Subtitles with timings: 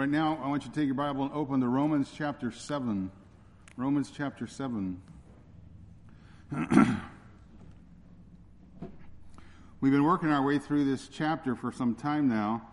[0.00, 3.10] Right now, I want you to take your Bible and open to Romans chapter 7.
[3.76, 4.98] Romans chapter 7.
[9.82, 12.66] We've been working our way through this chapter for some time now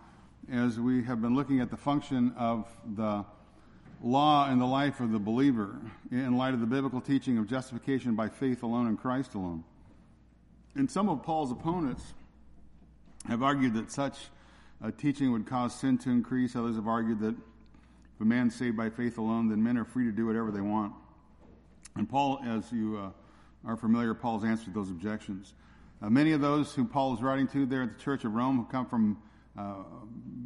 [0.50, 3.26] as we have been looking at the function of the
[4.02, 5.78] law in the life of the believer
[6.10, 9.64] in light of the biblical teaching of justification by faith alone in Christ alone.
[10.74, 12.14] And some of Paul's opponents
[13.26, 14.16] have argued that such
[14.80, 16.54] a teaching would cause sin to increase.
[16.54, 20.04] Others have argued that if a man's saved by faith alone, then men are free
[20.04, 20.92] to do whatever they want.
[21.96, 23.10] And Paul, as you uh,
[23.68, 25.54] are familiar, Paul's answered those objections.
[26.00, 28.66] Uh, many of those who Paul is writing to there at the Church of Rome
[28.70, 29.18] come from
[29.58, 29.82] uh,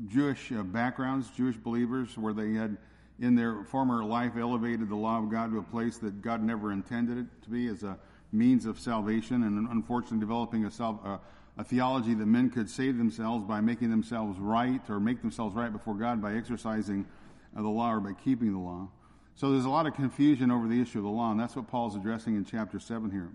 [0.09, 2.79] Jewish uh, backgrounds, Jewish believers, where they had
[3.21, 6.73] in their former life elevated the law of God to a place that God never
[6.73, 7.99] intended it to be as a
[8.33, 11.19] means of salvation, and unfortunately developing a, uh,
[11.63, 15.73] a theology that men could save themselves by making themselves right or make themselves right
[15.73, 17.07] before God by exercising
[17.57, 18.89] uh, the law or by keeping the law.
[19.37, 21.69] So there's a lot of confusion over the issue of the law, and that's what
[21.69, 23.29] Paul's addressing in chapter 7 here.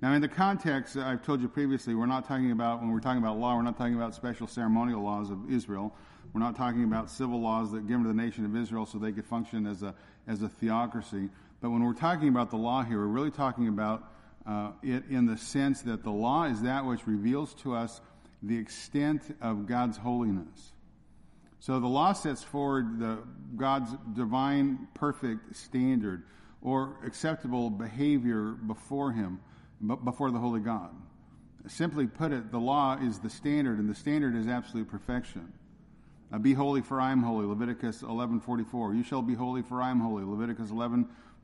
[0.00, 3.22] Now, in the context, I've told you previously, we're not talking about, when we're talking
[3.22, 5.94] about law, we're not talking about special ceremonial laws of Israel.
[6.32, 9.12] We're not talking about civil laws that given to the nation of Israel so they
[9.12, 9.94] could function as a,
[10.26, 11.28] as a theocracy.
[11.60, 14.14] But when we're talking about the law here, we're really talking about
[14.46, 18.00] uh, it in the sense that the law is that which reveals to us
[18.42, 20.72] the extent of God's holiness.
[21.60, 23.18] So the law sets forward the,
[23.56, 26.22] God's divine perfect standard
[26.62, 29.40] or acceptable behavior before Him
[30.04, 30.90] before the holy God.
[31.66, 35.52] Simply put it, the law is the standard, and the standard is absolute perfection.
[36.32, 37.46] Uh, be holy, for I am holy.
[37.46, 38.94] Leviticus 11:44.
[38.94, 40.24] You shall be holy, for I am holy.
[40.24, 40.70] Leviticus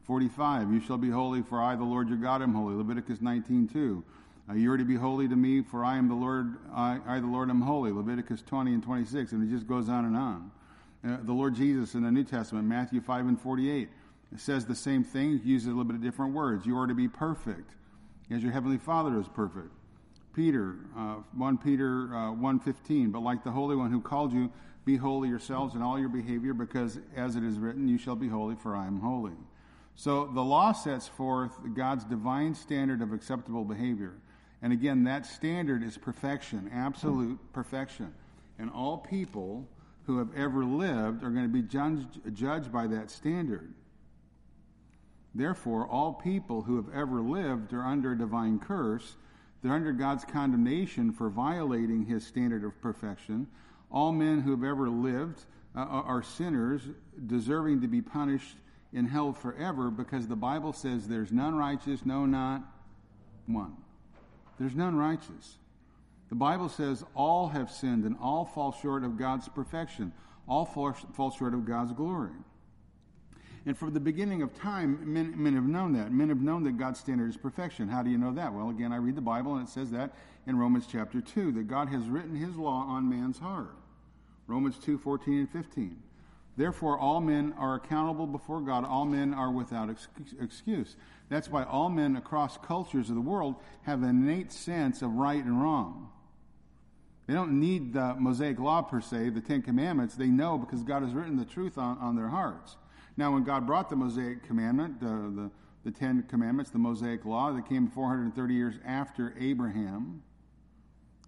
[0.09, 0.73] 11:45.
[0.73, 2.75] You shall be holy, for I, the Lord your God, am holy.
[2.75, 4.03] Leviticus 19:2.
[4.49, 6.57] Uh, you are to be holy to me, for I am the Lord.
[6.73, 7.91] I, I, the Lord, am holy.
[7.91, 10.51] Leviticus 20 and 26, and it just goes on and on.
[11.05, 13.89] Uh, the Lord Jesus in the New Testament, Matthew 5 and 48,
[14.37, 16.67] says the same thing, uses a little bit of different words.
[16.67, 17.71] You are to be perfect
[18.31, 19.71] as your heavenly Father is perfect.
[20.33, 24.51] Peter, uh, 1 Peter uh, 1.15, but like the Holy One who called you,
[24.85, 28.29] be holy yourselves in all your behavior, because as it is written, you shall be
[28.29, 29.33] holy, for I am holy.
[29.97, 34.13] So the law sets forth God's divine standard of acceptable behavior.
[34.63, 38.13] And again, that standard is perfection, absolute perfection.
[38.59, 39.67] And all people
[40.05, 43.73] who have ever lived are going to be judged, judged by that standard.
[45.35, 49.17] Therefore, all people who have ever lived are under a divine curse.
[49.63, 53.47] They're under God's condemnation for violating his standard of perfection.
[53.91, 56.83] All men who have ever lived uh, are sinners,
[57.27, 58.57] deserving to be punished
[58.97, 62.63] in hell forever because the Bible says there's none righteous, no, not
[63.47, 63.77] one.
[64.59, 65.59] There's none righteous.
[66.31, 70.13] The Bible says all have sinned and all fall short of God's perfection,
[70.49, 72.33] all fall, fall short of God's glory.
[73.67, 76.11] And from the beginning of time, men, men have known that.
[76.11, 77.89] Men have known that God's standard is perfection.
[77.89, 78.55] How do you know that?
[78.55, 80.15] Well, again, I read the Bible, and it says that
[80.47, 83.77] in Romans chapter 2, that God has written his law on man's heart.
[84.47, 85.97] Romans 2 14 and 15.
[86.57, 88.85] Therefore, all men are accountable before God.
[88.85, 89.91] All men are without
[90.41, 90.97] excuse.
[91.29, 95.45] That's why all men across cultures of the world have an innate sense of right
[95.45, 96.11] and wrong.
[97.27, 100.15] They don't need the Mosaic law per se, the Ten Commandments.
[100.15, 102.77] They know because God has written the truth on, on their hearts.
[103.17, 105.51] Now, when God brought the Mosaic commandment, the, the,
[105.85, 110.23] the Ten Commandments, the Mosaic law, that came 430 years after Abraham,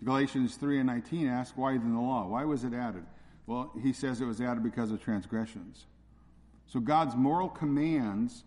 [0.05, 2.29] Galatians 3 and 19 ask, why then the law?
[2.29, 3.05] Why was it added?
[3.49, 5.87] Well, he says it was added because of transgressions.
[6.67, 8.45] So God's moral commands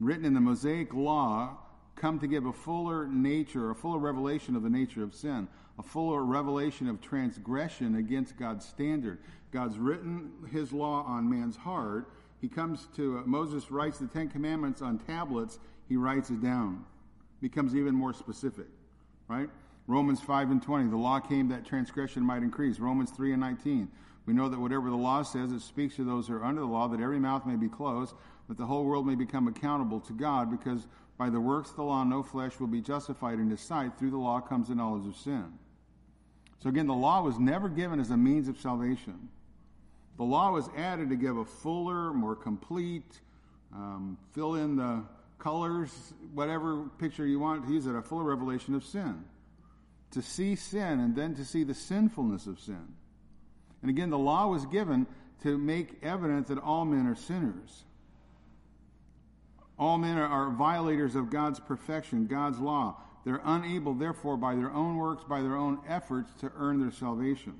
[0.00, 1.58] written in the Mosaic law
[1.94, 5.46] come to give a fuller nature, a fuller revelation of the nature of sin,
[5.78, 9.18] a fuller revelation of transgression against God's standard.
[9.52, 12.10] God's written his law on man's heart
[12.40, 16.84] he comes to, uh, Moses writes the Ten Commandments on tablets, he writes it down.
[17.40, 18.66] Becomes even more specific,
[19.28, 19.48] right?
[19.86, 22.78] Romans 5 and 20, the law came that transgression might increase.
[22.78, 23.88] Romans 3 and 19,
[24.28, 26.66] we know that whatever the law says, it speaks to those who are under the
[26.66, 28.14] law, that every mouth may be closed,
[28.48, 30.86] that the whole world may become accountable to God, because
[31.16, 33.98] by the works of the law no flesh will be justified in his sight.
[33.98, 35.46] Through the law comes the knowledge of sin.
[36.62, 39.30] So again, the law was never given as a means of salvation.
[40.18, 43.20] The law was added to give a fuller, more complete,
[43.74, 45.04] um, fill in the
[45.38, 49.24] colors, whatever picture you want to use it, a fuller revelation of sin.
[50.10, 52.97] To see sin and then to see the sinfulness of sin.
[53.82, 55.06] And again, the law was given
[55.42, 57.84] to make evident that all men are sinners.
[59.78, 62.96] All men are, violators of God's perfection, God's law.
[63.24, 67.54] They're unable, therefore, by their own works, by their own efforts, to earn their salvation.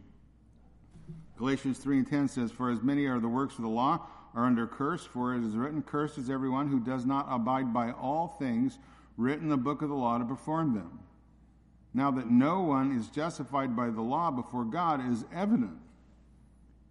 [1.36, 4.44] Galatians 3 and 10 says, For as many are the works of the law are
[4.44, 8.28] under curse, for it is written, Cursed is everyone who does not abide by all
[8.38, 8.78] things
[9.16, 11.00] written in the book of the law to perform them.
[11.94, 15.78] Now that no one is justified by the law before God is evident.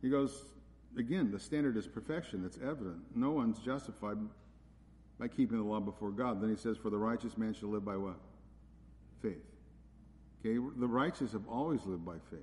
[0.02, 0.44] He goes,
[0.98, 2.44] again, the standard is perfection.
[2.46, 3.00] It's evident.
[3.16, 4.18] No one's justified
[5.20, 6.42] by keeping the law before God.
[6.42, 8.20] Then he says, For the righteous man shall live by what?
[9.22, 9.44] Faith.
[10.40, 12.40] Okay, the righteous have always lived by faith.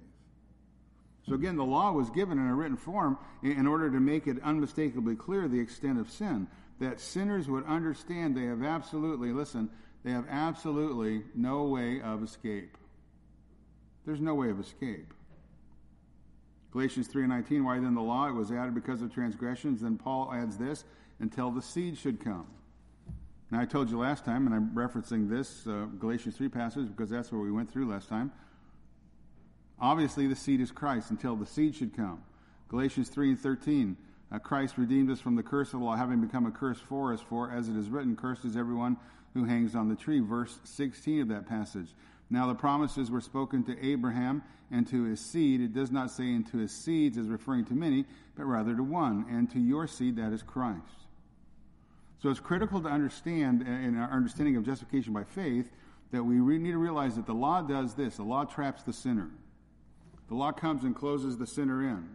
[1.26, 4.42] So again, the law was given in a written form in order to make it
[4.42, 6.48] unmistakably clear the extent of sin,
[6.80, 9.70] that sinners would understand they have absolutely, listen,
[10.04, 12.76] they have absolutely no way of escape.
[14.04, 15.13] There's no way of escape.
[16.74, 20.58] Galatians 3:19 why then the law it was added because of transgressions then Paul adds
[20.58, 20.84] this
[21.20, 22.48] until the seed should come.
[23.52, 27.08] Now I told you last time and I'm referencing this uh, Galatians 3 passage because
[27.08, 28.32] that's what we went through last time.
[29.80, 32.20] Obviously the seed is Christ until the seed should come.
[32.68, 33.96] Galatians 3 and 13
[34.32, 37.12] uh, Christ redeemed us from the curse of the law having become a curse for
[37.12, 38.96] us for as it is written cursed is everyone
[39.32, 41.94] who hangs on the tree verse 16 of that passage.
[42.34, 44.42] Now the promises were spoken to Abraham
[44.72, 45.60] and to his seed.
[45.60, 49.24] It does not say into his seeds as referring to many, but rather to one,
[49.30, 50.82] and to your seed, that is Christ.
[52.20, 55.70] So it's critical to understand uh, in our understanding of justification by faith
[56.10, 58.16] that we need to realize that the law does this.
[58.16, 59.30] The law traps the sinner.
[60.28, 62.08] The law comes and closes the sinner in.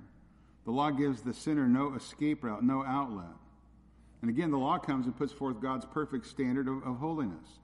[0.66, 3.38] The law gives the sinner no escape route, no outlet.
[4.22, 7.60] And again, the law comes and puts forth God's perfect standard of, of holiness.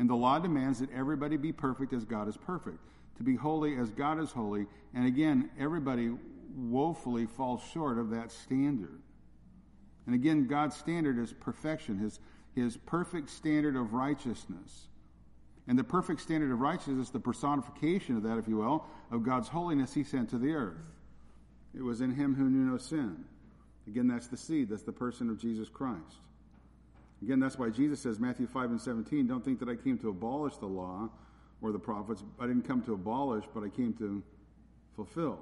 [0.00, 2.78] And the law demands that everybody be perfect as God is perfect,
[3.18, 4.64] to be holy as God is holy.
[4.94, 6.10] And again, everybody
[6.56, 8.98] woefully falls short of that standard.
[10.06, 12.18] And again, God's standard is perfection, his,
[12.54, 14.86] his perfect standard of righteousness.
[15.68, 19.48] And the perfect standard of righteousness, the personification of that, if you will, of God's
[19.48, 20.78] holiness, he sent to the earth.
[21.76, 23.22] It was in him who knew no sin.
[23.86, 26.22] Again, that's the seed, that's the person of Jesus Christ.
[27.22, 30.08] Again, that's why Jesus says, Matthew 5 and 17, don't think that I came to
[30.08, 31.10] abolish the law
[31.60, 32.22] or the prophets.
[32.38, 34.22] I didn't come to abolish, but I came to
[34.96, 35.38] fulfill.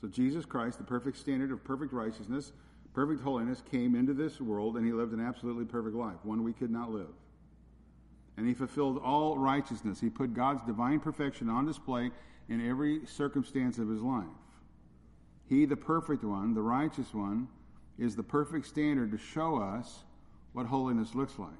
[0.00, 2.52] So Jesus Christ, the perfect standard of perfect righteousness,
[2.94, 6.52] perfect holiness, came into this world and he lived an absolutely perfect life, one we
[6.52, 7.12] could not live.
[8.36, 10.00] And he fulfilled all righteousness.
[10.00, 12.10] He put God's divine perfection on display
[12.48, 14.24] in every circumstance of his life.
[15.46, 17.48] He, the perfect one, the righteous one,
[17.98, 20.04] is the perfect standard to show us
[20.52, 21.50] what holiness looks like.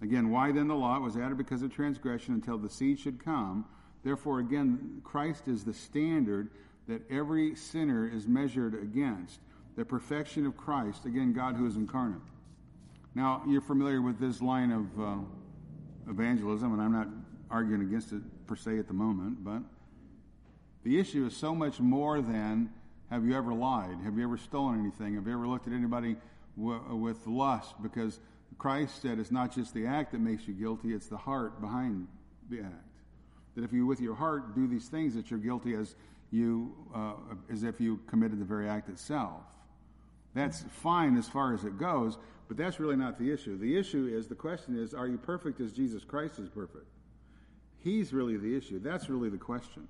[0.00, 0.98] Again, why then the law?
[1.00, 3.64] Was added because of transgression until the seed should come.
[4.04, 6.50] Therefore, again, Christ is the standard
[6.86, 9.40] that every sinner is measured against.
[9.76, 12.20] The perfection of Christ, again, God who is incarnate.
[13.14, 15.16] Now, you're familiar with this line of uh,
[16.08, 17.08] evangelism, and I'm not
[17.50, 19.62] arguing against it per se at the moment, but
[20.84, 22.70] the issue is so much more than
[23.10, 23.96] have you ever lied?
[24.04, 25.14] Have you ever stolen anything?
[25.14, 26.16] Have you ever looked at anybody
[26.58, 28.20] w- with lust because
[28.58, 32.08] Christ said it's not just the act that makes you guilty, it's the heart behind
[32.50, 32.74] the act.
[33.54, 35.94] That if you with your heart do these things, that you're guilty as
[36.30, 37.12] you uh,
[37.50, 39.42] as if you committed the very act itself.
[40.34, 42.18] That's fine as far as it goes,
[42.48, 43.58] but that's really not the issue.
[43.58, 46.86] The issue is the question is, are you perfect as Jesus Christ is perfect?
[47.78, 48.78] He's really the issue.
[48.78, 49.88] That's really the question.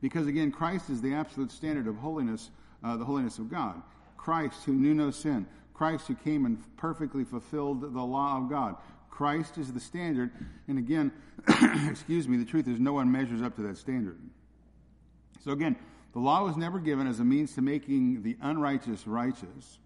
[0.00, 2.50] Because again, Christ is the absolute standard of holiness,
[2.84, 3.82] uh, the holiness of God.
[4.18, 8.76] Christ who knew no sin, Christ who came and perfectly fulfilled the law of God.
[9.08, 10.30] Christ is the standard.
[10.68, 11.10] And again,
[11.88, 14.18] excuse me, the truth is no one measures up to that standard.
[15.42, 15.76] So again,
[16.12, 19.78] the law was never given as a means to making the unrighteous righteous,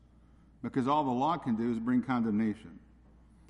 [0.62, 2.78] because all the law can do is bring condemnation.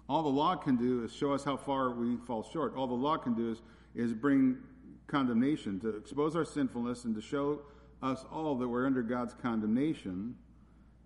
[0.08, 2.76] All the law can do is show us how far we fall short.
[2.76, 3.62] All the law can do is,
[3.94, 4.58] is bring
[5.06, 7.60] condemnation, to expose our sinfulness and to show
[8.02, 10.34] us all that we're under God's condemnation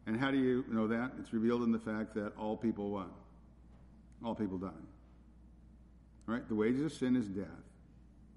[0.06, 1.12] and how do you know that?
[1.18, 3.10] It's revealed in the fact that all people what?
[4.24, 4.68] All people die.
[6.26, 6.48] Right?
[6.48, 7.46] The wages of sin is death.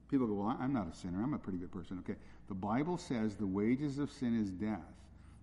[0.09, 1.21] People go, well, I'm not a sinner.
[1.21, 1.99] I'm a pretty good person.
[1.99, 2.17] Okay.
[2.47, 4.79] The Bible says the wages of sin is death.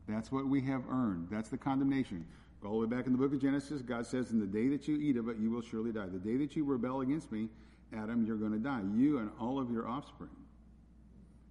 [0.08, 1.28] That's what we have earned.
[1.30, 2.26] That's the condemnation.
[2.62, 4.68] Go all the way back in the book of Genesis, God says, In the day
[4.68, 6.06] that you eat of it, you will surely die.
[6.06, 7.48] The day that you rebel against me,
[7.96, 8.80] Adam, you're going to die.
[8.94, 10.30] You and all of your offspring.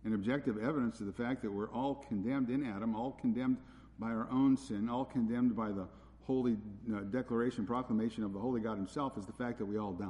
[0.03, 3.58] And objective evidence to the fact that we're all condemned in Adam, all condemned
[4.00, 5.88] by our own sin, all condemned by the
[6.25, 6.58] holy
[6.94, 10.08] uh, declaration, proclamation of the Holy God Himself, is the fact that we all die.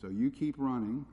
[0.00, 1.04] So you keep running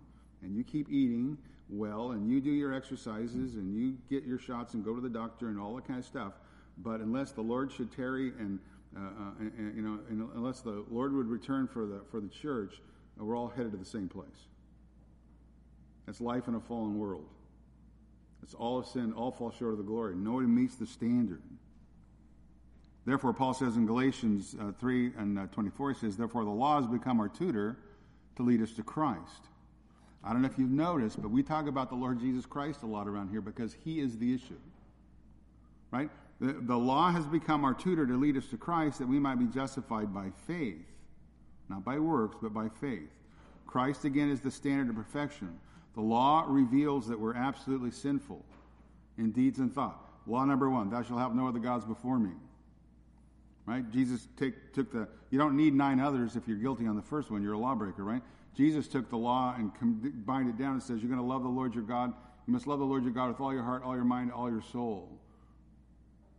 [0.42, 1.38] and you keep eating
[1.70, 5.10] well and you do your exercises and you get your shots and go to the
[5.10, 6.34] doctor and all that kind of stuff.
[6.78, 8.60] But unless the Lord should tarry and,
[8.96, 12.30] uh, uh, and you know, and unless the Lord would return for the for the
[12.30, 12.82] church,
[13.18, 14.48] we're all headed to the same place.
[16.06, 17.26] That's life in a fallen world.
[18.44, 20.16] It's all of sin, all fall short of the glory.
[20.16, 21.42] Nobody meets the standard.
[23.06, 26.80] Therefore, Paul says in Galatians uh, 3 and uh, 24, he says, Therefore, the law
[26.80, 27.78] has become our tutor
[28.36, 29.48] to lead us to Christ.
[30.24, 32.86] I don't know if you've noticed, but we talk about the Lord Jesus Christ a
[32.86, 34.60] lot around here because he is the issue.
[35.90, 36.10] Right?
[36.40, 39.40] The, the law has become our tutor to lead us to Christ that we might
[39.40, 40.86] be justified by faith.
[41.70, 43.10] Not by works, but by faith.
[43.66, 45.60] Christ, again, is the standard of perfection.
[45.96, 48.44] The law reveals that we're absolutely sinful
[49.18, 50.00] in deeds and thought.
[50.28, 52.32] Law number one, thou shalt have no other gods before me.
[53.66, 53.90] Right?
[53.92, 57.30] Jesus take, took the, you don't need nine others if you're guilty on the first
[57.30, 57.44] one.
[57.44, 58.22] You're a lawbreaker, right?
[58.56, 61.50] Jesus took the law and combined it down and says, You're going to love the
[61.50, 62.14] Lord your God.
[62.48, 64.50] You must love the Lord your God with all your heart, all your mind, all
[64.50, 65.10] your soul.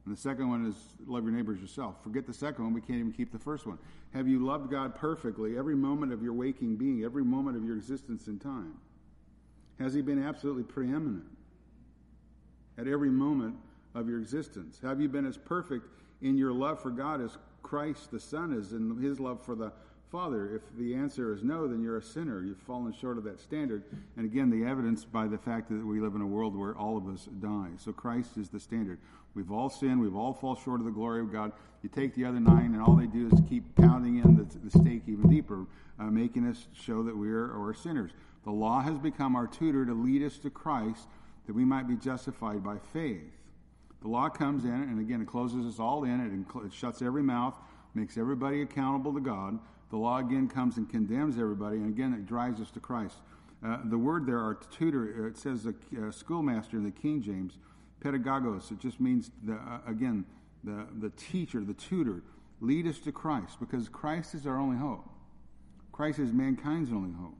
[0.05, 0.75] And the second one is
[1.07, 2.03] love your neighbors yourself.
[2.03, 3.79] Forget the second one, we can't even keep the first one.
[4.15, 7.77] Have you loved God perfectly every moment of your waking being, every moment of your
[7.77, 8.75] existence in time?
[9.79, 11.25] Has He been absolutely preeminent
[12.79, 13.57] at every moment
[13.95, 14.79] of your existence?
[14.83, 15.87] Have you been as perfect
[16.21, 19.73] in your love for God as Christ the Son is in His love for the
[20.11, 20.55] Father?
[20.55, 22.43] If the answer is no, then you're a sinner.
[22.43, 23.85] You've fallen short of that standard.
[24.17, 26.97] And again, the evidence by the fact that we live in a world where all
[26.97, 27.71] of us die.
[27.79, 28.99] So Christ is the standard.
[29.35, 30.01] We've all sinned.
[30.01, 31.53] We've all fall short of the glory of God.
[31.83, 34.71] You take the other nine, and all they do is keep pounding in the, the
[34.71, 35.67] stake even deeper,
[35.99, 38.13] uh, making us show that we are, are sinners.
[38.45, 41.07] The law has become our tutor to lead us to Christ
[41.47, 43.31] that we might be justified by faith.
[44.01, 46.21] The law comes in, and again, it closes us all in.
[46.21, 47.55] It, it shuts every mouth,
[47.95, 49.59] makes everybody accountable to God.
[49.91, 53.17] The law again comes and condemns everybody, and again, it drives us to Christ.
[53.65, 55.75] Uh, the word there, our tutor, it says the
[56.09, 57.59] a, schoolmaster in the King James,
[58.03, 58.73] pedagogos.
[58.73, 60.25] It just means, the, uh, again,
[60.65, 62.23] the, the teacher, the tutor.
[62.61, 65.09] Lead us to Christ, because Christ is our only hope.
[65.93, 67.37] Christ is mankind's only hope.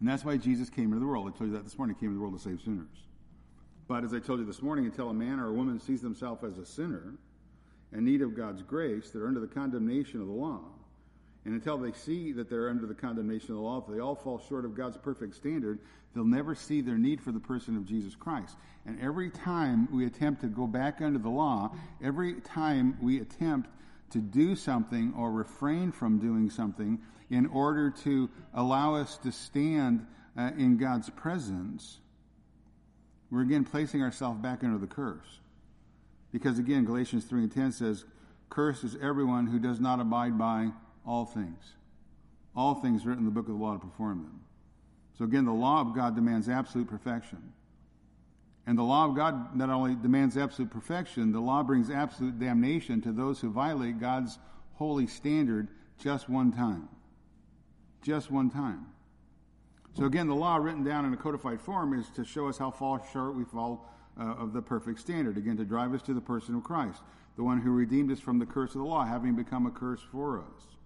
[0.00, 1.32] And that's why Jesus came into the world.
[1.32, 1.96] I told you that this morning.
[1.96, 2.88] He came into the world to save sinners.
[3.86, 6.42] But as I told you this morning, until a man or a woman sees themselves
[6.42, 7.14] as a sinner
[7.92, 10.60] in need of God's grace, they're under the condemnation of the law.
[11.44, 14.14] And until they see that they're under the condemnation of the law, if they all
[14.14, 15.78] fall short of God's perfect standard,
[16.14, 18.56] they'll never see their need for the person of Jesus Christ.
[18.86, 21.72] And every time we attempt to go back under the law,
[22.02, 23.68] every time we attempt
[24.10, 26.98] to do something or refrain from doing something
[27.30, 31.98] in order to allow us to stand uh, in God's presence,
[33.30, 35.40] we're again placing ourselves back under the curse.
[36.32, 38.04] Because again, Galatians 3 and 10 says,
[38.50, 40.70] Cursed is everyone who does not abide by
[41.06, 41.74] all things.
[42.56, 44.40] All things written in the book of the law to perform them.
[45.18, 47.52] So again, the law of God demands absolute perfection.
[48.66, 53.00] And the law of God not only demands absolute perfection, the law brings absolute damnation
[53.02, 54.38] to those who violate God's
[54.74, 56.88] holy standard just one time.
[58.04, 58.86] Just one time.
[59.96, 62.70] So again, the law written down in a codified form is to show us how
[62.70, 65.38] far short we fall uh, of the perfect standard.
[65.38, 67.00] Again, to drive us to the person of Christ,
[67.36, 70.02] the one who redeemed us from the curse of the law, having become a curse
[70.12, 70.76] for us.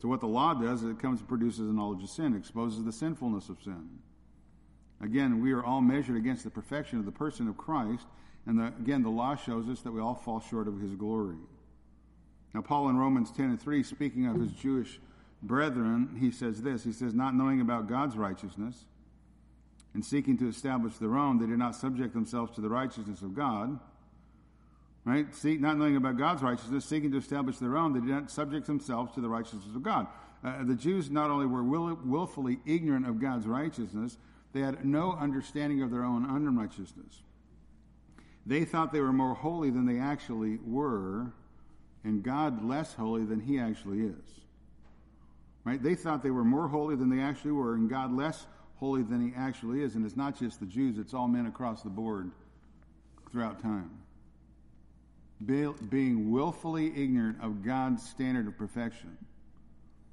[0.00, 2.84] So what the law does is it comes and produces a knowledge of sin, exposes
[2.84, 3.98] the sinfulness of sin.
[5.02, 8.06] Again, we are all measured against the perfection of the person of Christ,
[8.46, 11.36] and the, again, the law shows us that we all fall short of his glory.
[12.54, 15.00] Now, Paul in Romans 10 and 3, speaking of his Jewish
[15.46, 18.84] brethren, he says this He says, Not knowing about God's righteousness
[19.92, 23.34] and seeking to establish their own, they did not subject themselves to the righteousness of
[23.34, 23.78] God.
[25.04, 25.32] Right?
[25.34, 28.66] See, not knowing about God's righteousness, seeking to establish their own, they did not subject
[28.66, 30.06] themselves to the righteousness of God.
[30.42, 34.16] Uh, the Jews not only were will, willfully ignorant of God's righteousness,
[34.54, 37.22] they had no understanding of their own unrighteousness.
[38.46, 41.32] They thought they were more holy than they actually were,
[42.02, 44.43] and God less holy than He actually is.
[45.64, 45.82] Right?
[45.82, 49.26] They thought they were more holy than they actually were, and God less holy than
[49.26, 49.94] He actually is.
[49.94, 52.30] And it's not just the Jews, it's all men across the board
[53.32, 53.90] throughout time.
[55.44, 59.16] Be, being willfully ignorant of God's standard of perfection.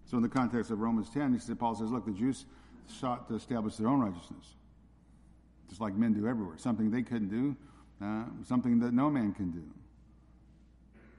[0.05, 2.45] So, in the context of Romans 10, he said, Paul says, Look, the Jews
[2.87, 4.55] sought to establish their own righteousness,
[5.69, 6.57] just like men do everywhere.
[6.57, 7.55] Something they couldn't do,
[8.03, 9.63] uh, something that no man can do.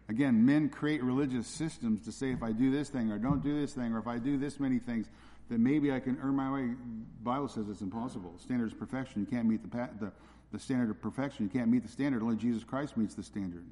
[0.09, 3.61] Again, men create religious systems to say if I do this thing or don't do
[3.61, 5.09] this thing or if I do this many things,
[5.49, 6.75] then maybe I can earn my way.
[7.23, 8.35] Bible says it's impossible.
[8.38, 9.21] Standard is perfection.
[9.21, 10.12] You can't meet the, the,
[10.52, 11.44] the standard of perfection.
[11.44, 12.23] You can't meet the standard.
[12.23, 13.64] Only Jesus Christ meets the standard.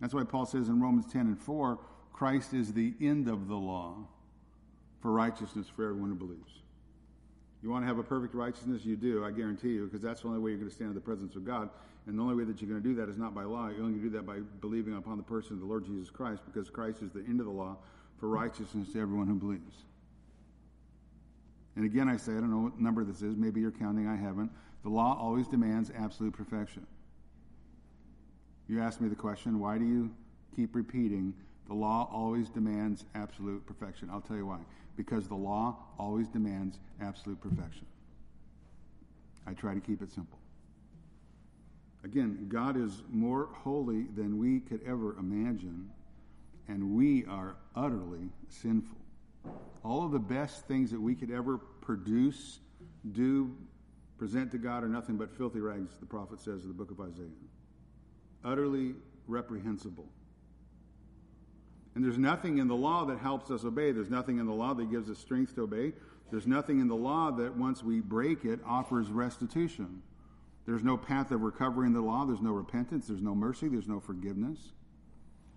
[0.00, 1.78] That's why Paul says in Romans 10 and 4,
[2.12, 3.96] Christ is the end of the law
[5.00, 6.52] for righteousness for everyone who believes.
[7.62, 8.84] You want to have a perfect righteousness?
[8.84, 10.94] You do, I guarantee you, because that's the only way you're going to stand in
[10.94, 11.70] the presence of God.
[12.06, 13.68] And the only way that you're going to do that is not by law.
[13.68, 16.10] You're only going to do that by believing upon the person of the Lord Jesus
[16.10, 17.76] Christ, because Christ is the end of the law
[18.18, 19.76] for righteousness to everyone who believes.
[21.76, 23.36] And again, I say, I don't know what number this is.
[23.36, 24.08] Maybe you're counting.
[24.08, 24.50] I haven't.
[24.82, 26.86] The law always demands absolute perfection.
[28.68, 30.10] You ask me the question, why do you
[30.54, 31.34] keep repeating
[31.68, 34.10] the law always demands absolute perfection?
[34.10, 34.58] I'll tell you why.
[34.96, 37.86] Because the law always demands absolute perfection.
[39.46, 40.38] I try to keep it simple.
[42.04, 45.90] Again, God is more holy than we could ever imagine,
[46.68, 48.98] and we are utterly sinful.
[49.84, 52.58] All of the best things that we could ever produce,
[53.12, 53.56] do,
[54.18, 57.00] present to God are nothing but filthy rags, the prophet says in the book of
[57.00, 57.26] Isaiah.
[58.44, 58.94] Utterly
[59.28, 60.08] reprehensible.
[61.94, 63.92] And there's nothing in the law that helps us obey.
[63.92, 65.92] There's nothing in the law that gives us strength to obey.
[66.30, 70.02] There's nothing in the law that once we break it offers restitution.
[70.66, 72.24] There's no path of recovery in the law.
[72.24, 73.08] There's no repentance.
[73.08, 73.68] There's no mercy.
[73.68, 74.58] There's no forgiveness.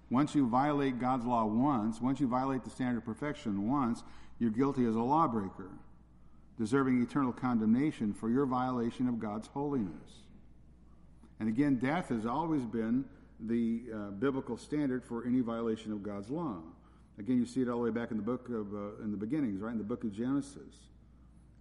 [0.09, 4.03] Once you violate God's law once, once you violate the standard of perfection once,
[4.39, 5.69] you're guilty as a lawbreaker,
[6.57, 10.25] deserving eternal condemnation for your violation of God's holiness.
[11.39, 13.05] And again, death has always been
[13.39, 16.59] the uh, biblical standard for any violation of God's law.
[17.17, 19.17] Again, you see it all the way back in the book of, uh, in the
[19.17, 19.71] beginnings, right?
[19.71, 20.89] In the book of Genesis.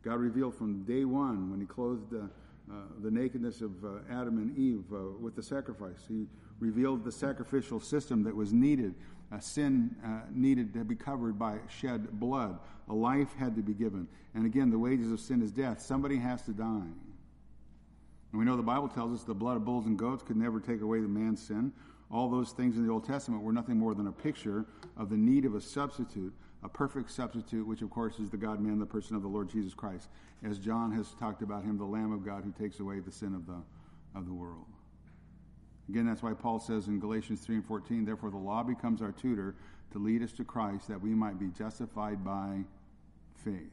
[0.02, 2.26] God revealed from day one when he clothed uh,
[2.70, 6.04] uh, the nakedness of uh, Adam and Eve uh, with the sacrifice.
[6.08, 6.26] He
[6.60, 8.94] revealed the sacrificial system that was needed.
[9.32, 12.58] A sin uh, needed to be covered by shed blood.
[12.88, 14.08] A life had to be given.
[14.34, 15.80] And again, the wages of sin is death.
[15.80, 16.88] Somebody has to die.
[18.34, 20.58] And we know the Bible tells us the blood of bulls and goats could never
[20.58, 21.72] take away the man's sin.
[22.10, 24.66] All those things in the Old Testament were nothing more than a picture
[24.96, 26.32] of the need of a substitute,
[26.64, 29.50] a perfect substitute, which of course is the God man, the person of the Lord
[29.50, 30.08] Jesus Christ,
[30.42, 33.34] as John has talked about him, the Lamb of God who takes away the sin
[33.34, 33.62] of the,
[34.18, 34.64] of the world.
[35.90, 39.12] Again, that's why Paul says in Galatians 3 and 14, therefore the law becomes our
[39.12, 39.54] tutor
[39.92, 42.60] to lead us to Christ that we might be justified by
[43.44, 43.70] faith.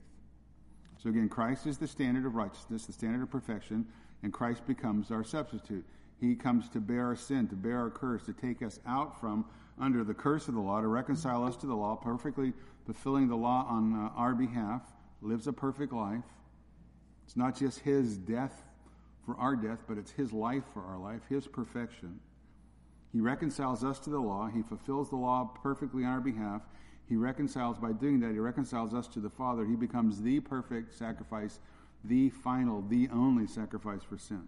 [1.02, 3.86] So again, Christ is the standard of righteousness, the standard of perfection,
[4.22, 5.86] and Christ becomes our substitute.
[6.22, 9.44] He comes to bear our sin, to bear our curse, to take us out from
[9.80, 12.54] under the curse of the law, to reconcile us to the law, perfectly
[12.86, 14.84] fulfilling the law on uh, our behalf,
[15.22, 16.24] lives a perfect life.
[17.26, 18.64] It's not just his death
[19.26, 22.20] for our death, but it's his life for our life, his perfection.
[23.12, 24.48] He reconciles us to the law.
[24.48, 26.62] He fulfills the law perfectly on our behalf.
[27.10, 29.66] He reconciles, by doing that, he reconciles us to the Father.
[29.66, 31.60] He becomes the perfect sacrifice,
[32.04, 34.48] the final, the only sacrifice for sin.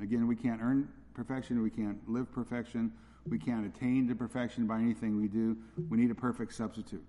[0.00, 1.62] Again, we can't earn perfection.
[1.62, 2.92] We can't live perfection.
[3.28, 5.56] We can't attain to perfection by anything we do.
[5.88, 7.04] We need a perfect substitute.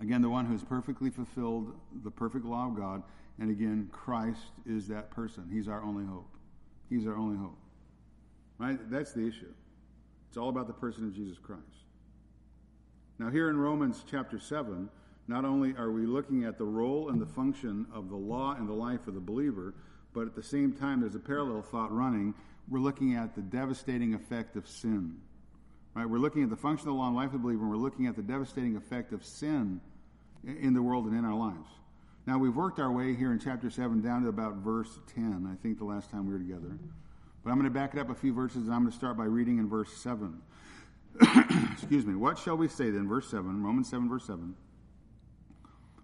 [0.00, 3.02] Again, the one who has perfectly fulfilled the perfect law of God.
[3.38, 5.48] And again, Christ is that person.
[5.50, 6.28] He's our only hope.
[6.88, 7.58] He's our only hope.
[8.58, 8.78] Right?
[8.90, 9.52] That's the issue.
[10.28, 11.62] It's all about the person of Jesus Christ.
[13.18, 14.88] Now, here in Romans chapter 7,
[15.28, 18.66] not only are we looking at the role and the function of the law in
[18.66, 19.74] the life of the believer,
[20.12, 22.34] but at the same time, there's a parallel thought running.
[22.68, 25.16] We're looking at the devastating effect of sin.
[25.94, 26.08] Right?
[26.08, 27.76] We're looking at the function of the law and life of the believer, and we're
[27.76, 29.80] looking at the devastating effect of sin
[30.44, 31.68] in the world and in our lives.
[32.26, 35.60] Now, we've worked our way here in chapter 7 down to about verse 10, I
[35.62, 36.78] think the last time we were together.
[37.42, 39.16] But I'm going to back it up a few verses, and I'm going to start
[39.16, 40.40] by reading in verse 7.
[41.72, 42.14] Excuse me.
[42.14, 43.08] What shall we say then?
[43.08, 44.54] Verse 7, Romans 7, verse 7.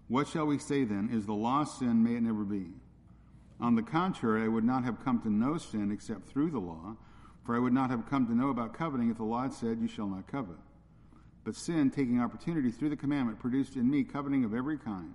[0.07, 1.09] What shall we say then?
[1.11, 2.03] Is the law sin?
[2.03, 2.67] May it never be.
[3.59, 6.95] On the contrary, I would not have come to know sin except through the law,
[7.43, 9.79] for I would not have come to know about coveting if the law had said,
[9.79, 10.57] You shall not covet.
[11.43, 15.13] But sin, taking opportunity through the commandment, produced in me coveting of every kind.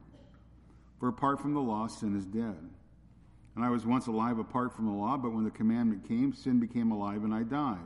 [0.98, 2.56] For apart from the law, sin is dead.
[3.54, 6.58] And I was once alive apart from the law, but when the commandment came, sin
[6.58, 7.78] became alive and I died.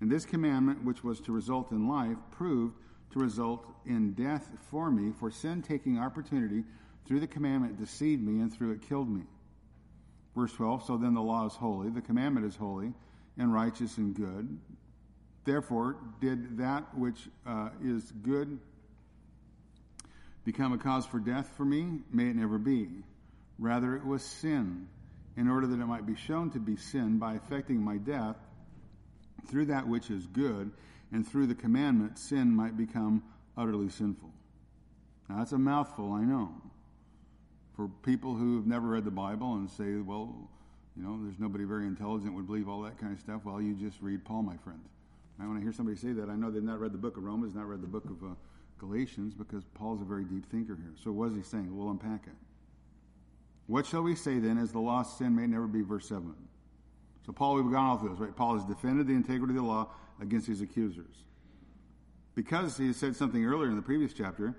[0.00, 2.74] And this commandment, which was to result in life, proved
[3.12, 6.64] to result in death for me, for sin taking opportunity
[7.06, 9.22] through the commandment deceived me, and through it killed me.
[10.36, 12.92] Verse 12 So then the law is holy, the commandment is holy,
[13.38, 14.58] and righteous and good.
[15.44, 18.58] Therefore, did that which uh, is good
[20.44, 22.00] become a cause for death for me?
[22.12, 22.88] May it never be.
[23.58, 24.88] Rather, it was sin,
[25.36, 28.36] in order that it might be shown to be sin by effecting my death
[29.48, 30.70] through that which is good,
[31.12, 33.22] and through the commandment, sin might become
[33.56, 34.30] utterly sinful.
[35.28, 36.50] Now, that's a mouthful, I know
[37.76, 40.34] for people who have never read the Bible and say, well,
[40.96, 43.42] you know, there's nobody very intelligent would believe all that kind of stuff.
[43.44, 44.80] Well, you just read Paul, my friend.
[45.38, 46.30] I want to hear somebody say that.
[46.30, 48.34] I know they've not read the book of Romans, not read the book of uh,
[48.78, 50.94] Galatians, because Paul's a very deep thinker here.
[51.04, 51.76] So what is he saying?
[51.76, 52.32] We'll unpack it.
[53.66, 56.34] What shall we say then, as the lost sin may never be, verse 7.
[57.26, 58.34] So Paul, we've gone all through this, right?
[58.34, 59.90] Paul has defended the integrity of the law
[60.22, 61.24] against his accusers.
[62.34, 64.54] Because he said something earlier in the previous chapter,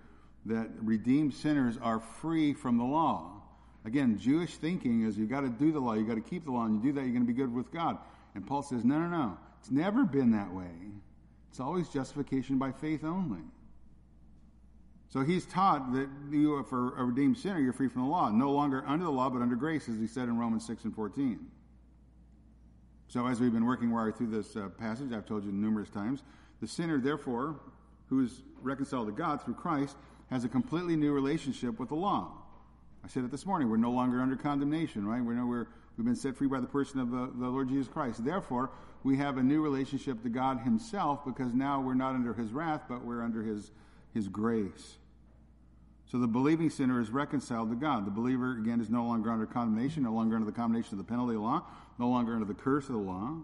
[0.47, 3.41] that redeemed sinners are free from the law.
[3.86, 6.51] Again, Jewish thinking is you've got to do the law, you've got to keep the
[6.51, 7.97] law, and you do that, you're going to be good with God.
[8.36, 9.38] And Paul says, no, no, no.
[9.60, 10.71] It's never been that way.
[11.49, 13.41] It's always justification by faith only.
[15.10, 18.29] So he's taught that you, for a redeemed sinner, you're free from the law.
[18.29, 20.93] No longer under the law, but under grace, as he said in Romans 6 and
[20.93, 21.39] 14.
[23.07, 25.89] So as we've been working our way through this uh, passage, I've told you numerous
[25.89, 26.23] times,
[26.60, 27.55] the sinner, therefore,
[28.10, 29.95] who is reconciled to God through Christ,
[30.30, 32.32] has a completely new relationship with the law.
[33.04, 33.70] I said it this morning.
[33.70, 35.24] We're no longer under condemnation, right?
[35.24, 37.88] We know we're, we've been set free by the person of the, the Lord Jesus
[37.88, 38.26] Christ.
[38.26, 38.72] Therefore,
[39.04, 42.84] we have a new relationship to God Himself because now we're not under His wrath,
[42.90, 43.72] but we're under His,
[44.13, 44.98] His grace.
[46.12, 48.06] So the believing sinner is reconciled to God.
[48.06, 51.10] The believer, again, is no longer under condemnation, no longer under the condemnation of the
[51.10, 51.63] penalty of the law,
[52.00, 53.38] no longer under the curse of the law.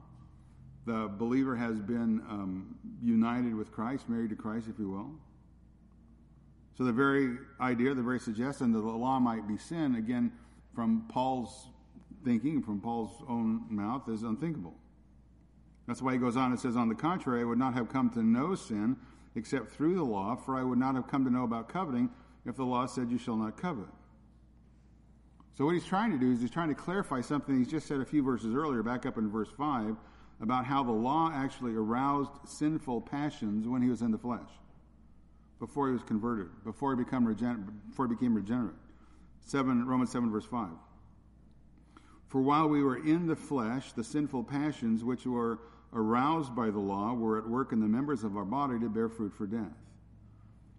[0.86, 5.12] The believer has been um, united with Christ, married to Christ, if you will.
[6.77, 10.31] So the very idea, the very suggestion that the law might be sin, again,
[10.73, 11.67] from Paul's
[12.25, 14.73] thinking, from Paul's own mouth, is unthinkable.
[15.88, 18.09] That's why he goes on and says, On the contrary, I would not have come
[18.12, 18.97] to know sin
[19.36, 22.09] except through the law, for I would not have come to know about coveting
[22.45, 23.88] if the law said you shall not covet.
[25.55, 27.99] So what he's trying to do is he's trying to clarify something he's just said
[27.99, 29.95] a few verses earlier, back up in verse 5,
[30.41, 34.49] about how the law actually aroused sinful passions when he was in the flesh,
[35.59, 38.75] before he was converted, before he, become regen- before he became regenerate.
[39.45, 40.69] 7, Romans 7, verse 5.
[42.27, 45.59] For while we were in the flesh, the sinful passions which were
[45.93, 49.07] aroused by the law were at work in the members of our body to bear
[49.07, 49.77] fruit for death.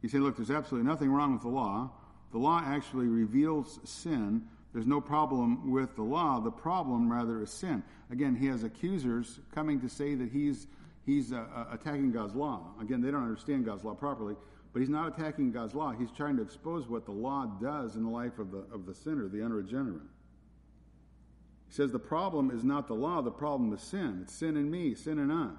[0.02, 1.90] He said, look, there's absolutely nothing wrong with the law.
[2.32, 4.42] The law actually reveals sin.
[4.72, 6.40] There's no problem with the law.
[6.40, 7.82] The problem, rather, is sin.
[8.10, 10.66] Again, he has accusers coming to say that he's,
[11.06, 12.72] he's uh, uh, attacking God's law.
[12.80, 14.34] Again, they don't understand God's law properly,
[14.74, 15.92] but he's not attacking God's law.
[15.92, 18.94] He's trying to expose what the law does in the life of the, of the
[18.94, 20.02] sinner, the unregenerate.
[21.68, 24.18] He says the problem is not the law, the problem is sin.
[24.22, 25.56] It's sin in me, sin in us.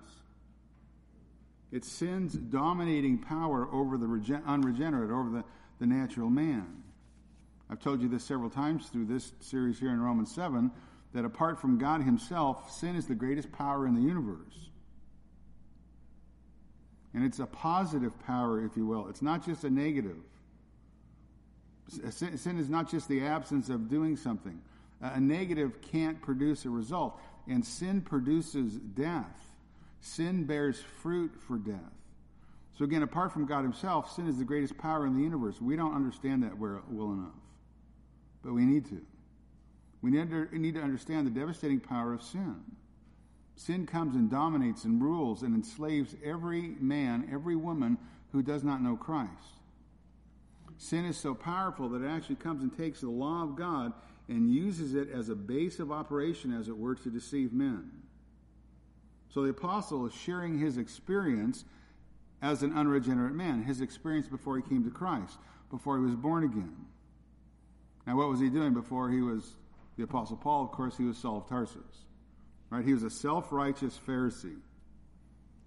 [1.72, 5.44] It's sin's dominating power over the regen- unregenerate, over the,
[5.80, 6.84] the natural man.
[7.70, 10.70] I've told you this several times through this series here in Romans 7
[11.14, 14.70] that apart from God Himself, sin is the greatest power in the universe.
[17.16, 19.08] And it's a positive power, if you will.
[19.08, 20.18] It's not just a negative.
[22.10, 24.62] Sin is not just the absence of doing something.
[25.02, 27.20] A negative can't produce a result.
[27.48, 29.54] And sin produces death.
[30.02, 31.80] Sin bears fruit for death.
[32.78, 35.62] So again, apart from God Himself, sin is the greatest power in the universe.
[35.62, 37.32] We don't understand that well enough,
[38.44, 39.02] but we need to.
[40.02, 42.58] We need to understand the devastating power of sin.
[43.56, 47.98] Sin comes and dominates and rules and enslaves every man, every woman
[48.32, 49.32] who does not know Christ.
[50.78, 53.94] Sin is so powerful that it actually comes and takes the law of God
[54.28, 57.90] and uses it as a base of operation, as it were, to deceive men.
[59.30, 61.64] So the apostle is sharing his experience
[62.42, 65.38] as an unregenerate man, his experience before he came to Christ,
[65.70, 66.76] before he was born again.
[68.06, 69.56] Now, what was he doing before he was
[69.98, 70.64] the apostle Paul?
[70.64, 72.06] Of course, he was Saul of Tarsus.
[72.70, 72.84] Right?
[72.84, 74.60] He was a self-righteous Pharisee.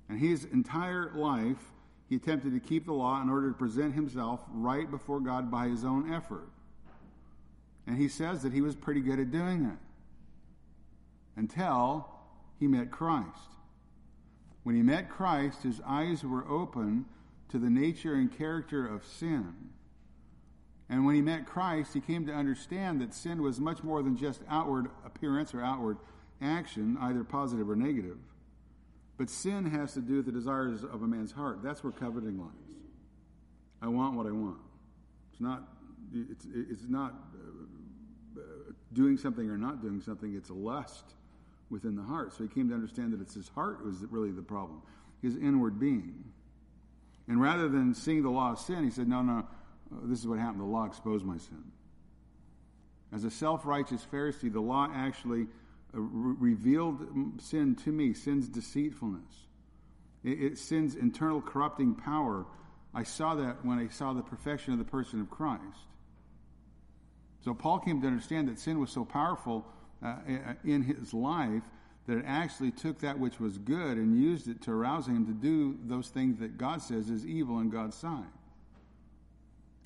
[0.09, 1.73] And his entire life,
[2.09, 5.69] he attempted to keep the law in order to present himself right before God by
[5.69, 6.49] his own effort.
[7.87, 9.79] And he says that he was pretty good at doing it
[11.37, 12.09] until
[12.59, 13.29] he met Christ.
[14.63, 17.07] When he met Christ, his eyes were open
[17.51, 19.55] to the nature and character of sin.
[20.91, 24.17] And when he met Christ, he came to understand that sin was much more than
[24.17, 25.99] just outward appearance or outward
[26.41, 28.19] action, either positive or negative.
[29.17, 31.63] But sin has to do with the desires of a man's heart.
[31.63, 32.51] That's where coveting lies.
[33.83, 34.59] I want what I want.
[35.33, 35.63] It's not.
[36.15, 37.15] It's, it's not
[38.37, 38.41] uh,
[38.93, 40.35] doing something or not doing something.
[40.35, 41.05] It's a lust
[41.71, 42.33] within the heart.
[42.33, 44.83] So he came to understand that it's his heart was really the problem,
[45.21, 46.25] his inward being.
[47.27, 49.47] And rather than seeing the law of sin, he said, No, no,
[50.05, 50.61] this is what happened.
[50.61, 51.63] The law exposed my sin.
[53.13, 55.47] As a self righteous Pharisee, the law actually
[55.93, 59.47] revealed sin to me, sin's deceitfulness,
[60.25, 62.47] it, it, sin's internal corrupting power.
[62.95, 65.63] I saw that when I saw the perfection of the person of Christ.
[67.45, 69.65] So Paul came to understand that sin was so powerful
[70.03, 70.17] uh,
[70.65, 71.63] in his life
[72.07, 75.33] that it actually took that which was good and used it to arouse him to
[75.33, 78.25] do those things that God says is evil in God's sight.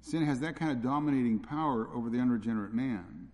[0.03, 3.29] Sin has that kind of dominating power over the unregenerate man.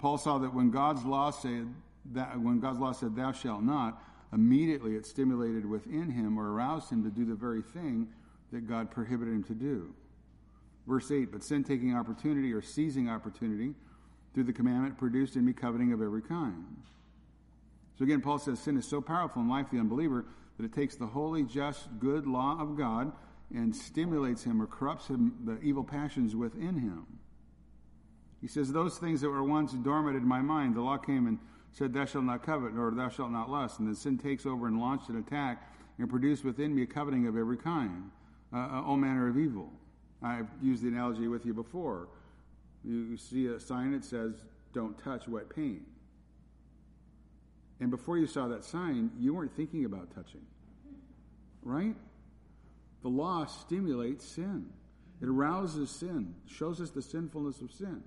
[0.00, 1.68] Paul saw that when God's law said
[2.12, 6.90] that when God's law said thou shalt not, immediately it stimulated within him or aroused
[6.90, 8.08] him to do the very thing
[8.50, 9.94] that God prohibited him to do.
[10.86, 13.74] Verse 8, but sin taking opportunity or seizing opportunity
[14.32, 16.64] through the commandment produced in me coveting of every kind.
[17.98, 20.24] So again, Paul says sin is so powerful in life the unbeliever
[20.56, 23.12] that it takes the holy, just, good law of God
[23.54, 27.06] and stimulates him or corrupts him, the evil passions within him.
[28.40, 31.38] He says, Those things that were once dormant in my mind, the law came and
[31.72, 33.78] said, Thou shalt not covet, nor thou shalt not lust.
[33.78, 37.26] And then sin takes over and launched an attack and produced within me a coveting
[37.26, 38.10] of every kind,
[38.52, 39.70] uh, all manner of evil.
[40.22, 42.08] I've used the analogy with you before.
[42.84, 44.34] You see a sign that says,
[44.72, 45.82] Don't touch wet paint.
[47.80, 50.42] And before you saw that sign, you weren't thinking about touching.
[51.62, 51.96] Right?
[53.02, 54.66] The law stimulates sin.
[55.22, 58.02] It arouses sin, shows us the sinfulness of sin.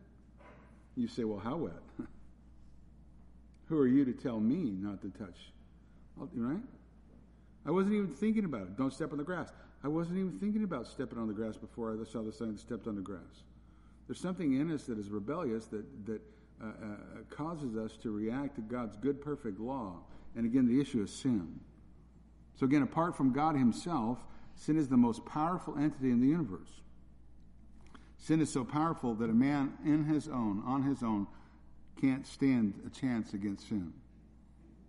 [0.96, 1.74] You say, well, how wet?
[3.68, 5.38] Who are you to tell me not to touch?
[6.18, 6.62] Right?
[7.66, 8.78] I wasn't even thinking about it.
[8.78, 9.50] Don't step on the grass.
[9.84, 12.60] I wasn't even thinking about stepping on the grass before I saw the sign and
[12.60, 13.44] stepped on the grass.
[14.08, 16.22] There's something in us that is rebellious that, that
[16.62, 16.72] uh, uh,
[17.30, 19.98] causes us to react to God's good, perfect law.
[20.36, 21.60] And again, the issue is sin.
[22.56, 24.20] So, again, apart from God Himself,
[24.56, 26.70] sin is the most powerful entity in the universe.
[28.24, 31.28] Sin is so powerful that a man in his own, on his own,
[32.00, 33.92] can't stand a chance against sin.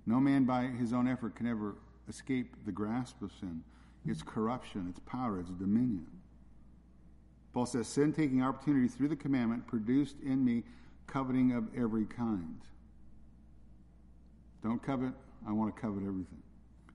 [0.07, 1.75] No man by his own effort can ever
[2.09, 3.65] escape the grasp of sin,
[4.07, 6.07] its corruption, its power, its dominion.
[7.53, 10.63] Paul says, Sin taking opportunity through the commandment produced in me
[11.09, 12.61] coveting of every kind.
[14.63, 15.13] Don't covet,
[15.45, 16.43] I want to covet everything.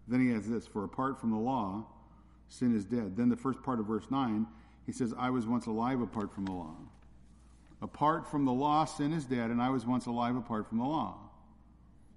[0.08, 1.86] Then he adds this For apart from the law,
[2.48, 3.18] sin is dead.
[3.18, 4.48] Then the first part of verse 9,
[4.90, 6.76] he says, I was once alive apart from the law.
[7.80, 10.84] Apart from the law, sin is dead, and I was once alive apart from the
[10.84, 11.16] law.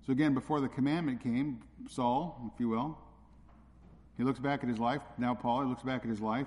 [0.07, 2.97] So again, before the commandment came, Saul, if you will,
[4.17, 5.03] he looks back at his life.
[5.19, 6.47] Now, Paul, he looks back at his life.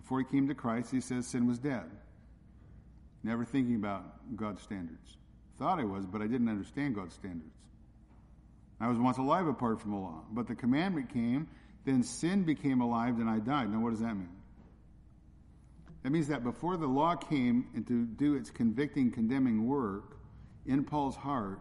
[0.00, 1.88] Before he came to Christ, he says sin was dead.
[3.22, 5.16] Never thinking about God's standards.
[5.60, 7.54] Thought I was, but I didn't understand God's standards.
[8.80, 10.24] I was once alive apart from the law.
[10.32, 11.46] But the commandment came,
[11.84, 13.70] then sin became alive, and I died.
[13.70, 14.41] Now, what does that mean?
[16.02, 20.16] That means that before the law came and to do its convicting, condemning work
[20.66, 21.60] in Paul's heart,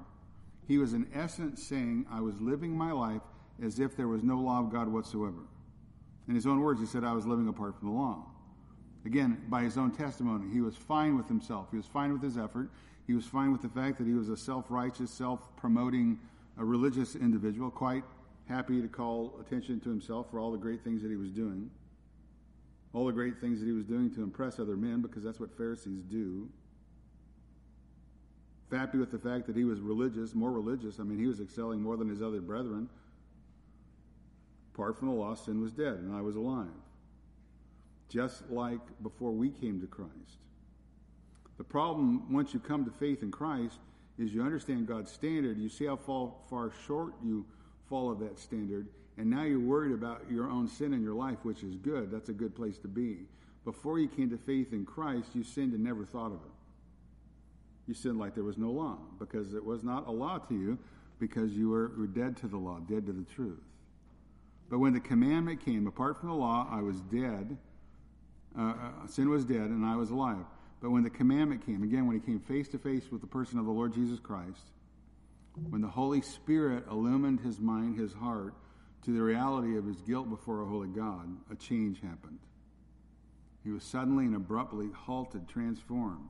[0.67, 3.21] he was in essence saying, I was living my life
[3.61, 5.43] as if there was no law of God whatsoever.
[6.27, 8.25] In his own words, he said, I was living apart from the law.
[9.05, 11.67] Again, by his own testimony, he was fine with himself.
[11.71, 12.69] He was fine with his effort.
[13.07, 16.19] He was fine with the fact that he was a self righteous, self promoting,
[16.57, 18.03] a uh, religious individual, quite
[18.47, 21.69] happy to call attention to himself for all the great things that he was doing,
[22.93, 25.55] all the great things that he was doing to impress other men, because that's what
[25.55, 26.49] Pharisees do.
[28.71, 30.99] Happy with the fact that he was religious, more religious.
[30.99, 32.89] I mean, he was excelling more than his other brethren.
[34.73, 36.67] Apart from the law, sin was dead, and I was alive
[38.09, 40.11] just like before we came to Christ.
[41.57, 43.79] The problem, once you come to faith in Christ,
[44.19, 45.57] is you understand God's standard.
[45.57, 47.45] You see how far short you
[47.87, 48.87] fall of that standard,
[49.21, 52.11] and now you're worried about your own sin in your life, which is good.
[52.11, 53.19] That's a good place to be.
[53.63, 56.51] Before you came to faith in Christ, you sinned and never thought of it.
[57.87, 60.77] You sinned like there was no law, because it was not a law to you,
[61.19, 63.61] because you were, were dead to the law, dead to the truth.
[64.69, 67.57] But when the commandment came, apart from the law, I was dead
[68.57, 70.45] uh, uh, sin was dead and I was alive.
[70.81, 73.59] But when the commandment came, again, when he came face to face with the person
[73.59, 74.71] of the Lord Jesus Christ,
[75.69, 78.53] when the Holy Spirit illumined his mind, his heart,
[79.03, 82.39] to the reality of his guilt before a holy God, a change happened.
[83.63, 86.29] He was suddenly and abruptly halted, transformed.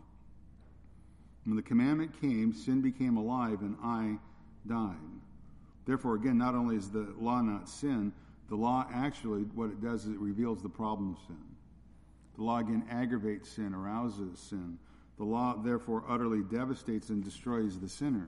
[1.46, 4.18] When the commandment came, sin became alive and I
[4.68, 4.96] died.
[5.86, 8.14] Therefore, again, not only is the law not sin,
[8.50, 11.38] the law actually, what it does is it reveals the problem of sin.
[12.36, 14.78] The law again aggravates sin, arouses sin.
[15.18, 18.28] The law therefore utterly devastates and destroys the sinner.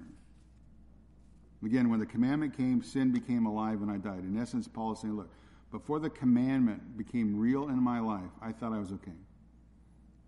[1.66, 4.20] Again, when the commandment came, sin became alive and I died.
[4.20, 5.30] In essence, Paul is saying, look,
[5.72, 9.18] before the commandment became real in my life, I thought I was okay.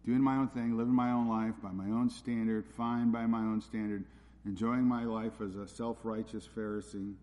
[0.05, 3.39] Doing my own thing, living my own life by my own standard, fine by my
[3.39, 4.05] own standard,
[4.45, 7.15] enjoying my life as a self righteous Pharisee,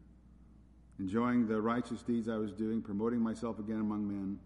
[0.98, 4.38] enjoying the righteous deeds I was doing, promoting myself again among men.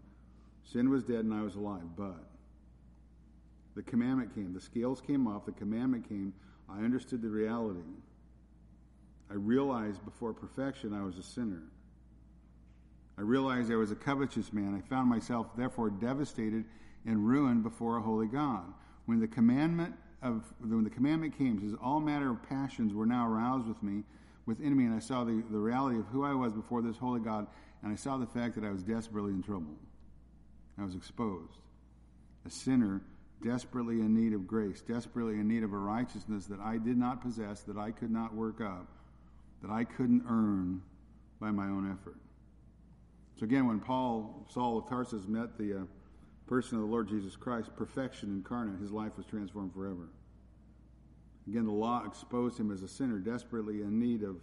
[0.63, 2.23] Sin was dead and I was alive, but
[3.75, 4.53] the commandment came.
[4.53, 5.45] The scales came off.
[5.45, 6.33] The commandment came.
[6.69, 7.79] I understood the reality.
[9.29, 11.63] I realized before perfection I was a sinner.
[13.17, 14.75] I realized I was a covetous man.
[14.75, 16.65] I found myself therefore devastated
[17.05, 18.65] and ruined before a holy God.
[19.05, 23.27] When the commandment of when the commandment came, says all manner of passions were now
[23.27, 24.03] aroused with me,
[24.45, 27.19] within me, and I saw the, the reality of who I was before this holy
[27.19, 27.47] God,
[27.83, 29.75] and I saw the fact that I was desperately in trouble.
[30.77, 31.59] I was exposed.
[32.45, 33.01] A sinner
[33.43, 37.21] desperately in need of grace, desperately in need of a righteousness that I did not
[37.21, 38.87] possess, that I could not work up,
[39.61, 40.81] that I couldn't earn
[41.39, 42.17] by my own effort.
[43.39, 45.83] So again, when Paul, Saul of Tarsus, met the uh,
[46.47, 50.09] person of the Lord Jesus Christ, perfection incarnate, his life was transformed forever.
[51.47, 54.37] Again, the law exposed him as a sinner, desperately in need of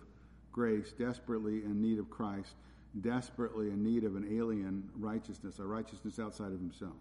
[0.52, 2.54] grace, desperately in need of Christ,
[3.00, 6.92] desperately in need of an alien righteousness, a righteousness outside of himself.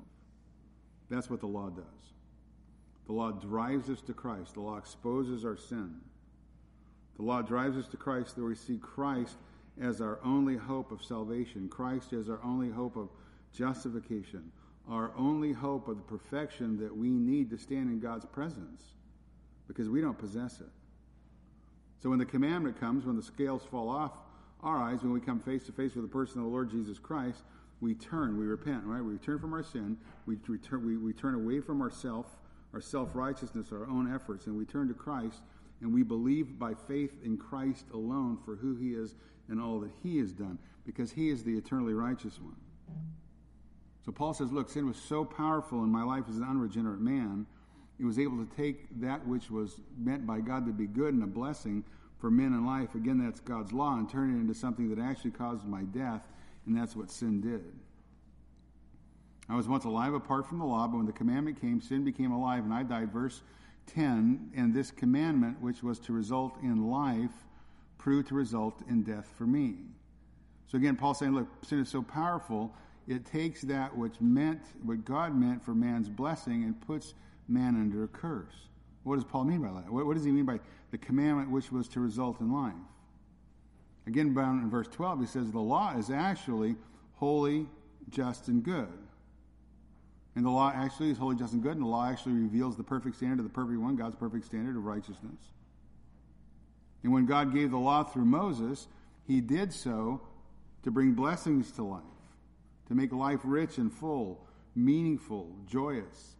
[1.09, 1.85] That's what the law does.
[3.05, 4.55] The law drives us to Christ.
[4.55, 5.95] The law exposes our sin.
[7.17, 9.35] The law drives us to Christ that we see Christ
[9.79, 13.09] as our only hope of salvation, Christ as our only hope of
[13.55, 14.51] justification,
[14.89, 18.81] our only hope of the perfection that we need to stand in God's presence
[19.67, 20.69] because we don't possess it.
[22.01, 24.11] So when the commandment comes, when the scales fall off
[24.61, 26.99] our eyes, when we come face to face with the person of the Lord Jesus
[26.99, 27.43] Christ,
[27.81, 29.03] we turn, we repent, right?
[29.03, 32.27] We turn from our sin, we return, we, we turn away from ourself,
[32.73, 35.41] our self-righteousness, our own efforts, and we turn to Christ,
[35.83, 39.15] and we believe by faith in Christ alone for who he is
[39.49, 42.55] and all that he has done, because he is the eternally righteous one.
[44.05, 47.45] So Paul says, look, sin was so powerful in my life as an unregenerate man,
[47.99, 51.23] it was able to take that which was meant by God to be good and
[51.23, 51.83] a blessing
[52.19, 52.95] for men in life.
[52.95, 56.21] Again, that's God's law, and turn it into something that actually caused my death,
[56.65, 57.63] and that's what sin did.
[59.49, 62.31] I was once alive apart from the law, but when the commandment came, sin became
[62.31, 63.11] alive, and I died.
[63.11, 63.41] Verse
[63.87, 67.31] 10 And this commandment, which was to result in life,
[67.97, 69.75] proved to result in death for me.
[70.67, 72.73] So again, Paul's saying, look, sin is so powerful,
[73.07, 77.13] it takes that which meant, what God meant for man's blessing, and puts
[77.47, 78.67] man under a curse.
[79.03, 79.91] What does Paul mean by that?
[79.91, 80.59] What, what does he mean by
[80.91, 82.73] the commandment which was to result in life?
[84.07, 86.75] Again, down in verse 12, he says the law is actually
[87.15, 87.67] holy,
[88.09, 88.87] just, and good.
[90.35, 92.83] And the law actually is holy, just, and good, and the law actually reveals the
[92.83, 95.39] perfect standard of the perfect one, God's perfect standard of righteousness.
[97.03, 98.87] And when God gave the law through Moses,
[99.27, 100.21] he did so
[100.83, 102.01] to bring blessings to life,
[102.87, 106.35] to make life rich and full, meaningful, joyous.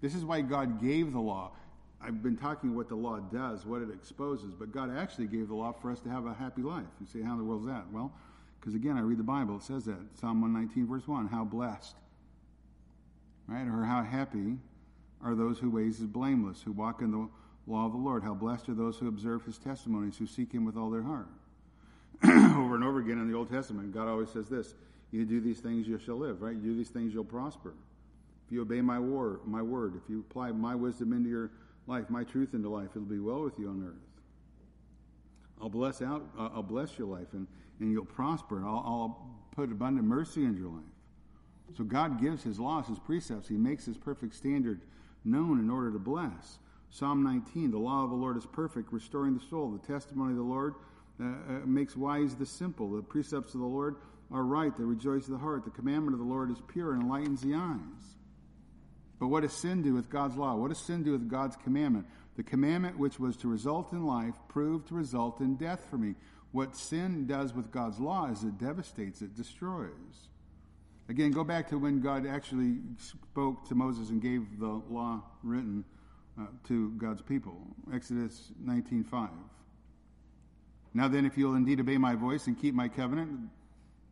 [0.00, 1.52] This is why God gave the law.
[2.00, 5.54] I've been talking what the law does, what it exposes, but God actually gave the
[5.54, 6.84] law for us to have a happy life.
[7.00, 7.84] You say, how in the world is that?
[7.92, 8.12] Well,
[8.60, 9.98] because again, I read the Bible, it says that.
[10.20, 11.94] Psalm 119, verse 1, how blessed,
[13.46, 13.66] right?
[13.66, 14.58] Or how happy
[15.22, 17.28] are those whose ways is blameless, who walk in the
[17.66, 18.22] law of the Lord.
[18.22, 21.28] How blessed are those who observe his testimonies, who seek him with all their heart.
[22.24, 24.74] over and over again in the Old Testament, God always says this
[25.10, 26.54] You do these things, you shall live, right?
[26.54, 27.74] You do these things, you'll prosper.
[28.46, 31.50] If you obey my word, my word, if you apply my wisdom into your
[31.86, 34.12] life, my truth into life, it'll be well with you on earth.
[35.60, 37.46] I'll bless out, uh, I'll bless your life, and,
[37.80, 38.62] and you'll prosper.
[38.64, 40.91] I'll, I'll put abundant mercy in your life.
[41.76, 43.48] So God gives His laws, His precepts.
[43.48, 44.82] He makes His perfect standard
[45.24, 46.58] known in order to bless.
[46.90, 49.70] Psalm 19: The law of the Lord is perfect, restoring the soul.
[49.70, 50.74] The testimony of the Lord
[51.20, 51.32] uh, uh,
[51.64, 52.90] makes wise the simple.
[52.90, 53.96] The precepts of the Lord
[54.30, 55.64] are right; they rejoice the heart.
[55.64, 58.16] The commandment of the Lord is pure and enlightens the eyes.
[59.18, 60.56] But what does sin do with God's law?
[60.56, 62.06] What does sin do with God's commandment?
[62.36, 66.16] The commandment which was to result in life proved to result in death for me.
[66.50, 70.28] What sin does with God's law is it devastates, it destroys.
[71.08, 75.84] Again, go back to when God actually spoke to Moses and gave the law written
[76.38, 77.58] uh, to God's people.
[77.92, 79.30] Exodus 19:5.
[80.94, 83.50] Now then, if you'll indeed obey my voice and keep my covenant,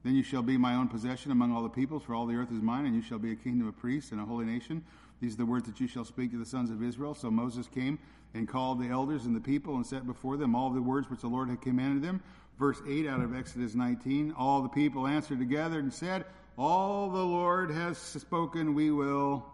[0.03, 2.51] then you shall be my own possession among all the peoples, for all the earth
[2.51, 4.83] is mine, and you shall be a kingdom of priests and a holy nation.
[5.21, 7.15] These are the words that you shall speak to the sons of Israel.
[7.15, 7.99] So Moses came
[8.33, 11.21] and called the elders and the people and set before them all the words which
[11.21, 12.23] the Lord had commanded them.
[12.59, 16.25] Verse 8 out of Exodus 19 All the people answered together and said,
[16.63, 19.47] All the Lord has spoken, we will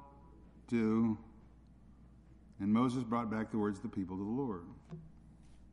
[0.66, 1.16] do.
[2.58, 4.64] And Moses brought back the words of the people to the Lord.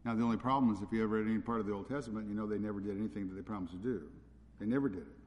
[0.05, 2.27] Now, the only problem is if you ever read any part of the Old Testament,
[2.29, 4.03] you know they never did anything that they promised to do.
[4.59, 5.17] They never did it.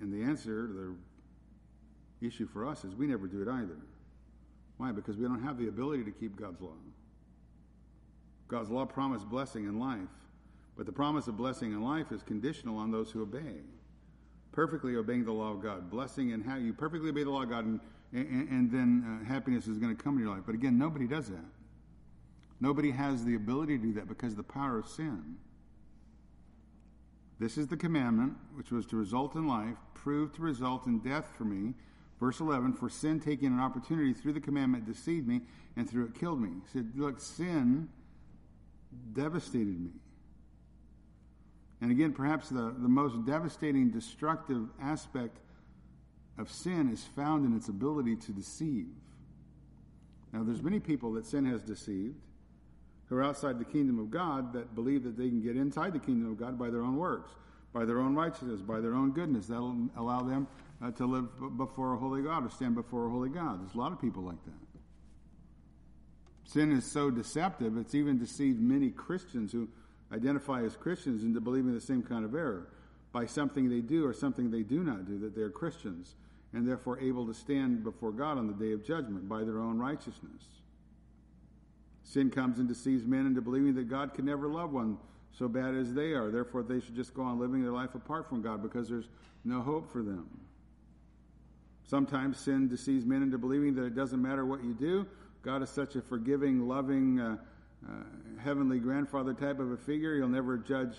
[0.00, 0.68] And the answer,
[2.20, 3.78] the issue for us is we never do it either.
[4.78, 4.90] Why?
[4.90, 6.74] Because we don't have the ability to keep God's law.
[8.48, 10.00] God's law promised blessing and life,
[10.76, 13.60] but the promise of blessing and life is conditional on those who obey.
[14.54, 17.50] Perfectly obeying the law of God, blessing and how you perfectly obey the law of
[17.50, 17.80] God, and,
[18.12, 20.44] and, and then uh, happiness is going to come in your life.
[20.46, 21.44] But again, nobody does that.
[22.60, 25.38] Nobody has the ability to do that because of the power of sin.
[27.40, 31.32] This is the commandment which was to result in life, proved to result in death
[31.36, 31.74] for me.
[32.20, 35.40] Verse 11, for sin taking an opportunity through the commandment deceived me,
[35.76, 36.50] and through it killed me.
[36.50, 37.88] He said, Look, sin
[39.12, 39.90] devastated me.
[41.84, 45.36] And again, perhaps the, the most devastating, destructive aspect
[46.38, 48.86] of sin is found in its ability to deceive.
[50.32, 52.16] Now, there's many people that sin has deceived
[53.10, 55.98] who are outside the kingdom of God that believe that they can get inside the
[55.98, 57.32] kingdom of God by their own works,
[57.74, 59.48] by their own righteousness, by their own goodness.
[59.48, 60.48] That'll allow them
[60.82, 63.60] uh, to live before a holy God or stand before a holy God.
[63.60, 64.80] There's a lot of people like that.
[66.44, 69.68] Sin is so deceptive, it's even deceived many Christians who
[70.14, 72.68] identify as Christians into believing the same kind of error
[73.12, 76.14] by something they do or something they do not do, that they're Christians
[76.52, 79.78] and therefore able to stand before God on the day of judgment by their own
[79.78, 80.42] righteousness.
[82.04, 84.98] Sin comes and deceives men into believing that God can never love one
[85.32, 86.30] so bad as they are.
[86.30, 89.08] Therefore, they should just go on living their life apart from God because there's
[89.44, 90.28] no hope for them.
[91.86, 95.06] Sometimes sin deceives men into believing that it doesn't matter what you do.
[95.42, 97.36] God is such a forgiving, loving, uh,
[97.88, 100.16] uh, heavenly grandfather type of a figure.
[100.16, 100.96] He'll never judge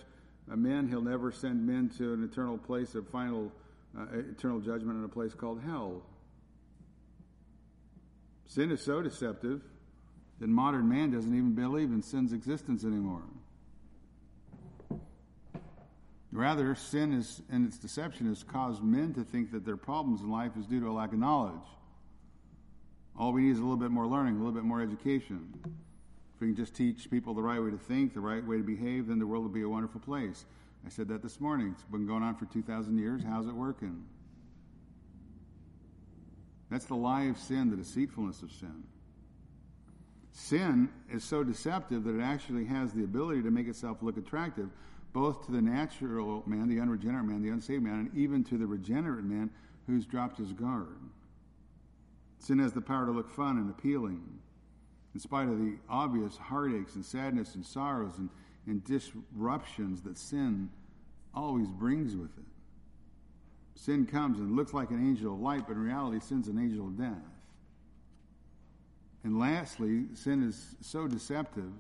[0.48, 0.88] men.
[0.88, 3.52] He'll never send men to an eternal place of final,
[3.98, 6.04] uh, eternal judgment in a place called hell.
[8.48, 9.62] Sin is so deceptive
[10.40, 13.24] that modern man doesn't even believe in sin's existence anymore.
[16.32, 20.30] Rather, sin is, and its deception has caused men to think that their problems in
[20.30, 21.64] life is due to a lack of knowledge.
[23.18, 25.54] All we need is a little bit more learning, a little bit more education.
[26.36, 28.64] If we can just teach people the right way to think, the right way to
[28.64, 30.46] behave, then the world will be a wonderful place.
[30.86, 31.70] I said that this morning.
[31.74, 33.24] It's been going on for 2,000 years.
[33.24, 34.04] How's it working?
[36.70, 38.84] That's the lie of sin, the deceitfulness of sin.
[40.34, 44.70] Sin is so deceptive that it actually has the ability to make itself look attractive,
[45.14, 48.68] both to the natural man, the unregenerate man, the unsaved man, and even to the
[48.68, 49.50] regenerate man
[49.88, 51.00] who's dropped his guard.
[52.40, 54.22] Sin has the power to look fun and appealing,
[55.16, 58.30] in spite of the obvious heartaches and sadness and sorrows and,
[58.68, 60.70] and disruptions that sin
[61.34, 62.44] always brings with it.
[63.76, 66.88] Sin comes and looks like an angel of light, but in reality, sin's an angel
[66.88, 67.32] of death.
[69.24, 71.72] And lastly, sin is so deceptive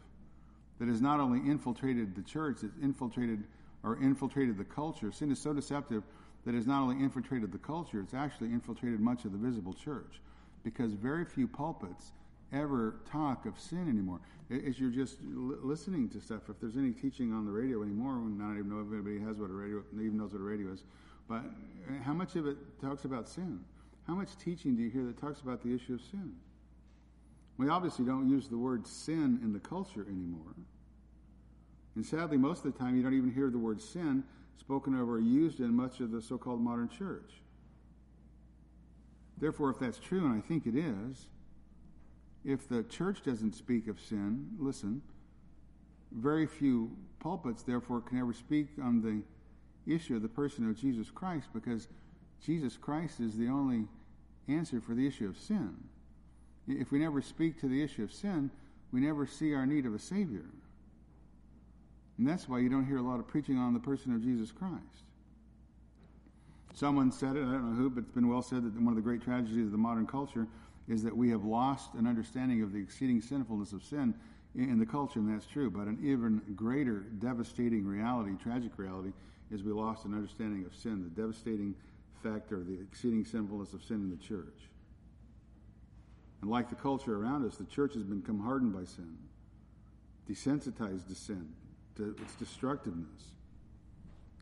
[0.79, 3.43] that has not only infiltrated the church, it's infiltrated
[3.83, 5.11] or infiltrated the culture.
[5.11, 6.03] Sin is so deceptive
[6.45, 10.21] that has not only infiltrated the culture, it's actually infiltrated much of the visible church.
[10.63, 12.13] Because very few pulpits
[12.55, 14.19] ever talk of sin anymore.
[14.49, 18.15] As you're just listening to stuff, if there's any teaching on the radio anymore, I
[18.15, 20.83] don't even know if anybody has what a radio, even knows what a radio is,
[21.27, 23.59] but uh, how much of it talks about sin?
[24.07, 26.33] How much teaching do you hear that talks about the issue of sin?
[27.57, 30.55] We obviously don't use the word sin in the culture anymore.
[31.95, 34.23] And sadly, most of the time, you don't even hear the word sin
[34.59, 37.31] spoken of or used in much of the so called modern church.
[39.37, 41.27] Therefore, if that's true, and I think it is,
[42.45, 45.01] if the church doesn't speak of sin, listen,
[46.11, 51.09] very few pulpits, therefore, can ever speak on the issue of the person of Jesus
[51.09, 51.87] Christ because
[52.45, 53.85] Jesus Christ is the only
[54.47, 55.75] answer for the issue of sin.
[56.67, 58.51] If we never speak to the issue of sin,
[58.91, 60.45] we never see our need of a Savior.
[62.17, 64.51] And that's why you don't hear a lot of preaching on the person of Jesus
[64.51, 65.03] Christ.
[66.73, 68.95] Someone said it, I don't know who, but it's been well said that one of
[68.95, 70.47] the great tragedies of the modern culture
[70.87, 74.13] is that we have lost an understanding of the exceeding sinfulness of sin
[74.53, 75.69] in the culture, and that's true.
[75.69, 79.11] But an even greater devastating reality, tragic reality,
[79.51, 81.75] is we lost an understanding of sin, the devastating
[82.23, 84.69] factor, the exceeding sinfulness of sin in the church.
[86.41, 89.17] And like the culture around us, the church has become hardened by sin,
[90.29, 91.49] desensitized to sin,
[91.97, 93.31] to its destructiveness.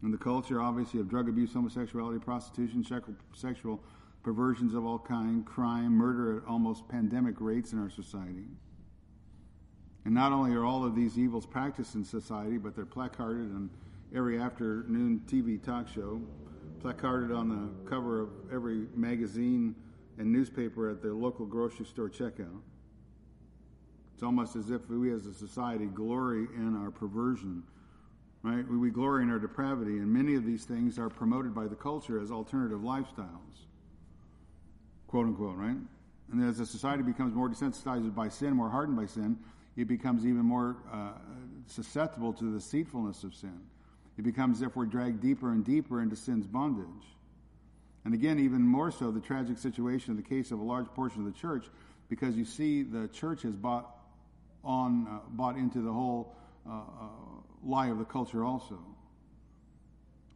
[0.02, 2.86] And the culture, obviously, of drug abuse, homosexuality, prostitution,
[3.34, 3.80] sexual
[4.24, 8.47] perversions of all kind, crime, murder at almost pandemic rates in our society.
[10.05, 13.69] And not only are all of these evils practiced in society, but they're placarded on
[14.15, 16.21] every afternoon TV talk show,
[16.82, 19.76] placarded on the cover of every magazine
[20.17, 22.61] and newspaper at the local grocery store checkout.
[24.13, 27.63] It's almost as if we as a society glory in our perversion,
[28.43, 28.67] right?
[28.69, 31.76] We, we glory in our depravity, and many of these things are promoted by the
[31.76, 33.67] culture as alternative lifestyles,
[35.14, 35.78] quote unquote, right?
[36.32, 39.38] And as a society becomes more desensitized by sin, more hardened by sin,
[39.78, 41.11] it becomes even more uh,
[41.68, 43.59] susceptible to the deceitfulness of sin.
[44.18, 46.88] It becomes, therefore, dragged deeper and deeper into sin's bondage.
[48.05, 51.28] And again, even more so, the tragic situation in the case of a large portion
[51.28, 51.68] of the church,
[52.09, 53.95] because you see the church has bought
[54.64, 56.36] on, uh, bought into the whole
[56.68, 57.07] uh, uh,
[57.64, 58.80] lie of the culture also.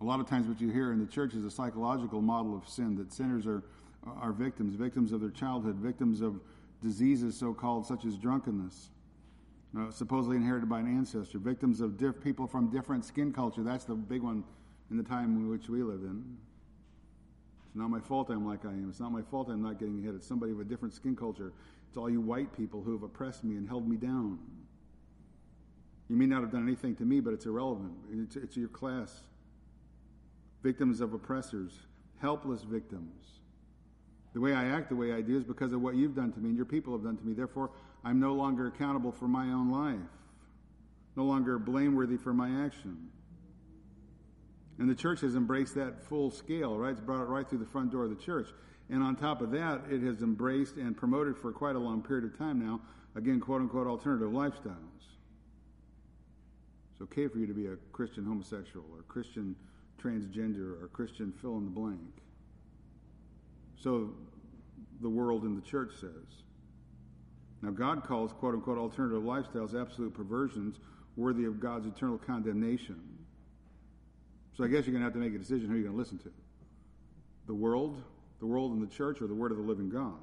[0.02, 2.70] A lot of times, what you hear in the church is a psychological model of
[2.70, 3.64] sin that sinners are
[4.20, 6.40] are victims, victims of their childhood, victims of
[6.84, 8.90] diseases so called such as drunkenness,
[9.78, 13.64] uh, supposedly inherited by an ancestor, victims of diff- people from different skin culture.
[13.64, 14.44] That's the big one
[14.90, 16.38] in the time in which we live in
[17.66, 18.88] It's not my fault I'm like I am.
[18.90, 20.16] It's not my fault I'm not getting ahead.
[20.16, 21.52] It's somebody of a different skin culture.
[21.90, 24.40] It's all you white people who have oppressed me and held me down.
[26.10, 27.94] You may not have done anything to me, but it's irrelevant.
[28.14, 29.24] It's, it's your class.
[30.64, 31.74] Victims of oppressors,
[32.22, 33.37] helpless victims.
[34.38, 36.40] The way I act the way I do is because of what you've done to
[36.40, 37.34] me and your people have done to me.
[37.34, 37.72] Therefore,
[38.04, 40.12] I'm no longer accountable for my own life,
[41.16, 43.10] no longer blameworthy for my action.
[44.78, 46.92] And the church has embraced that full scale, right?
[46.92, 48.48] It's brought it right through the front door of the church.
[48.92, 52.32] And on top of that, it has embraced and promoted for quite a long period
[52.32, 52.80] of time now,
[53.16, 55.02] again, quote unquote, alternative lifestyles.
[56.92, 59.56] It's okay for you to be a Christian homosexual or Christian
[60.00, 62.22] transgender or Christian fill in the blank.
[63.82, 64.12] So
[65.02, 66.44] the world and the church says.
[67.62, 70.80] Now, God calls quote unquote alternative lifestyles absolute perversions
[71.16, 73.02] worthy of God's eternal condemnation.
[74.56, 76.00] So I guess you're going to have to make a decision who you're going to
[76.00, 76.32] listen to
[77.48, 78.02] the world,
[78.40, 80.20] the world and the church, or the word of the living God.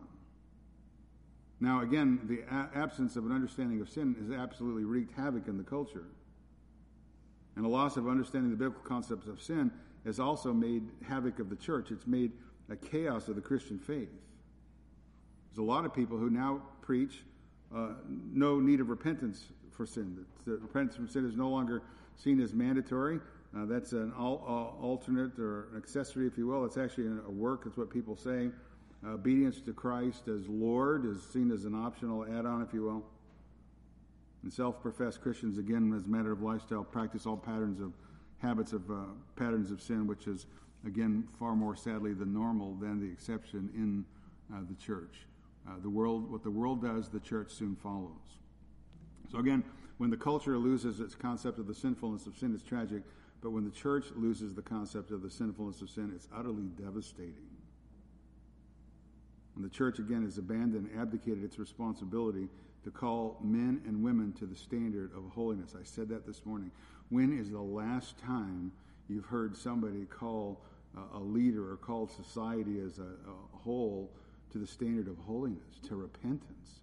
[1.60, 5.56] Now, again, the a- absence of an understanding of sin has absolutely wreaked havoc in
[5.56, 6.04] the culture.
[7.56, 9.70] And a loss of understanding the biblical concepts of sin
[10.04, 11.90] has also made havoc of the church.
[11.90, 12.32] It's made
[12.70, 14.10] a chaos of the Christian faith.
[15.50, 17.22] There's a lot of people who now preach
[17.74, 17.90] uh,
[18.32, 20.24] no need of repentance for sin.
[20.46, 21.82] That repentance from sin is no longer
[22.16, 23.20] seen as mandatory.
[23.56, 26.64] Uh, that's an al- uh, alternate or an accessory, if you will.
[26.64, 27.64] It's actually a work.
[27.66, 28.50] It's what people say.
[29.06, 33.04] Obedience to Christ as Lord is seen as an optional add-on, if you will.
[34.42, 37.92] And self-professed Christians, again, as a matter of lifestyle, practice all patterns of
[38.38, 38.94] habits of uh,
[39.36, 40.46] patterns of sin, which is
[40.86, 44.04] again far more sadly the normal than the exception in
[44.54, 45.26] uh, the church.
[45.66, 48.10] Uh, the world, what the world does, the church soon follows.
[49.32, 49.64] So again,
[49.98, 53.02] when the culture loses its concept of the sinfulness of sin, it's tragic.
[53.40, 57.50] But when the church loses the concept of the sinfulness of sin, it's utterly devastating.
[59.54, 62.48] When the church again has abandoned, abdicated its responsibility
[62.82, 65.74] to call men and women to the standard of holiness.
[65.78, 66.70] I said that this morning.
[67.08, 68.72] When is the last time
[69.08, 70.60] you've heard somebody call
[71.14, 74.10] a leader or call society as a, a whole
[74.52, 76.80] to the standard of holiness, to repentance?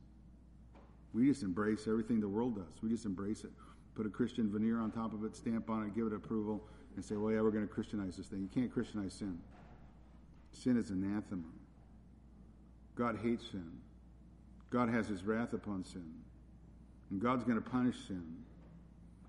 [1.13, 2.81] We just embrace everything the world does.
[2.81, 3.51] We just embrace it
[3.95, 6.63] put a Christian veneer on top of it, stamp on it, give it approval,
[6.95, 8.41] and say, well, yeah, we're going to Christianize this thing.
[8.41, 9.37] You can't Christianize sin.
[10.51, 11.43] Sin is anathema.
[12.95, 13.71] God hates sin.
[14.69, 16.13] God has his wrath upon sin.
[17.09, 18.23] And God's going to punish sin.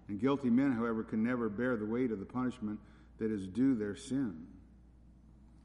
[0.09, 2.79] And guilty men, however, can never bear the weight of the punishment
[3.19, 4.47] that is due their sin.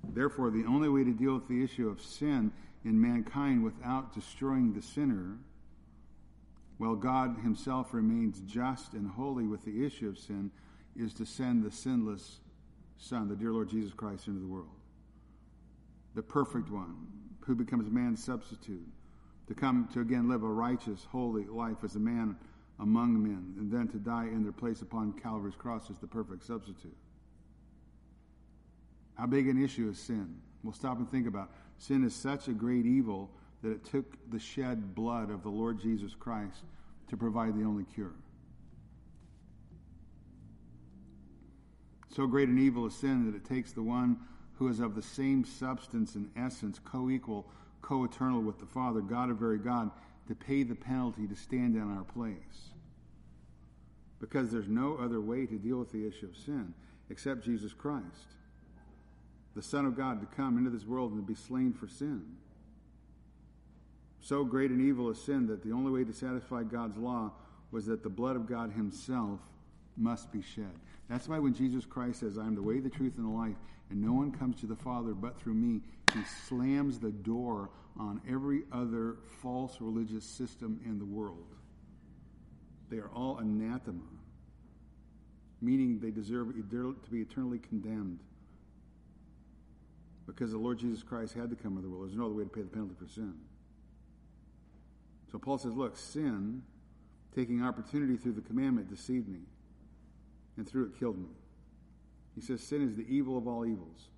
[0.03, 2.51] Therefore, the only way to deal with the issue of sin
[2.83, 5.37] in mankind without destroying the sinner
[6.77, 10.51] while God himself remains just and holy with the issue of sin,
[10.95, 12.39] is to send the sinless
[12.99, 14.69] Son, the dear Lord Jesus Christ, into the world.
[16.15, 16.95] The perfect one,
[17.41, 18.87] who becomes man's substitute,
[19.47, 22.35] to come to again live a righteous, holy life as a man
[22.79, 26.43] among men, and then to die in their place upon Calvary's cross as the perfect
[26.43, 26.97] substitute.
[29.17, 30.35] How big an issue is sin?
[30.63, 31.45] We'll stop and think about.
[31.45, 31.83] It.
[31.83, 33.29] Sin is such a great evil
[33.63, 36.63] that it took the shed blood of the Lord Jesus Christ
[37.09, 38.13] to provide the only cure.
[42.15, 44.17] So great an evil is sin that it takes the one
[44.55, 47.47] who is of the same substance and essence, co equal,
[47.81, 49.91] co eternal with the Father, God of very God,
[50.27, 52.71] to pay the penalty to stand in our place.
[54.19, 56.73] Because there's no other way to deal with the issue of sin
[57.09, 58.35] except Jesus Christ,
[59.57, 62.21] the Son of God, to come into this world and to be slain for sin.
[64.21, 67.31] So great an evil is sin that the only way to satisfy God's law
[67.71, 69.39] was that the blood of God Himself
[69.97, 70.71] must be shed.
[71.09, 73.55] That's why when Jesus Christ says, I am the way, the truth, and the life,
[73.89, 75.81] and no one comes to the Father but through me,
[76.13, 81.55] He slams the door on every other false religious system in the world.
[82.91, 84.03] They are all anathema,
[85.61, 88.19] meaning they deserve to be eternally condemned.
[90.27, 92.09] Because the Lord Jesus Christ had to come into the world.
[92.09, 93.33] There's no other way to pay the penalty for sin.
[95.31, 96.61] So Paul says, look, sin,
[97.33, 99.39] taking opportunity through the commandment, deceived me,
[100.57, 101.29] and through it killed me.
[102.35, 104.09] He says, sin is the evil of all evils.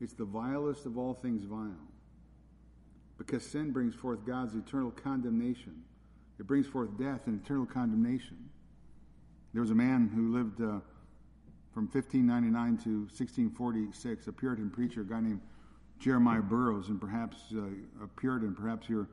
[0.00, 1.70] It's the vilest of all things vile.
[3.18, 5.82] Because sin brings forth God's eternal condemnation.
[6.38, 8.50] It brings forth death and eternal condemnation.
[9.52, 10.80] There was a man who lived uh,
[11.76, 15.42] from 1599 to 1646, a Puritan preacher, a guy named
[16.00, 17.64] Jeremiah Burroughs, and perhaps uh,
[18.02, 19.10] a Puritan, perhaps you're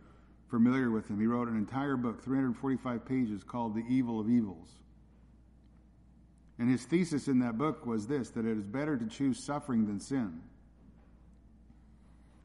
[0.49, 1.19] familiar with him.
[1.19, 4.69] He wrote an entire book, 345 pages, called The Evil of Evils.
[6.57, 9.85] And his thesis in that book was this that it is better to choose suffering
[9.85, 10.39] than sin.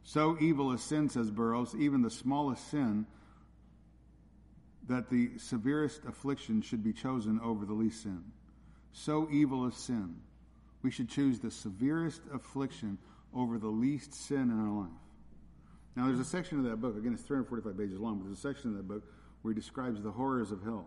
[0.03, 3.07] So evil is sin, says Burroughs, even the smallest sin,
[4.89, 8.25] that the severest affliction should be chosen over the least sin.
[8.99, 10.17] So evil is sin.
[10.83, 12.99] We should choose the severest affliction
[13.33, 14.91] over the least sin in our life.
[15.95, 18.41] Now, there's a section of that book, again, it's 345 pages long, but there's a
[18.41, 19.05] section of that book
[19.43, 20.87] where he describes the horrors of hell.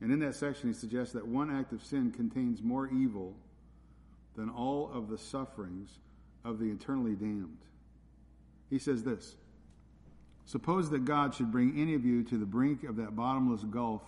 [0.00, 3.36] And in that section, he suggests that one act of sin contains more evil
[4.34, 5.90] than all of the sufferings
[6.44, 7.58] of the eternally damned.
[8.68, 9.36] He says this
[10.44, 14.02] Suppose that God should bring any of you to the brink of that bottomless gulf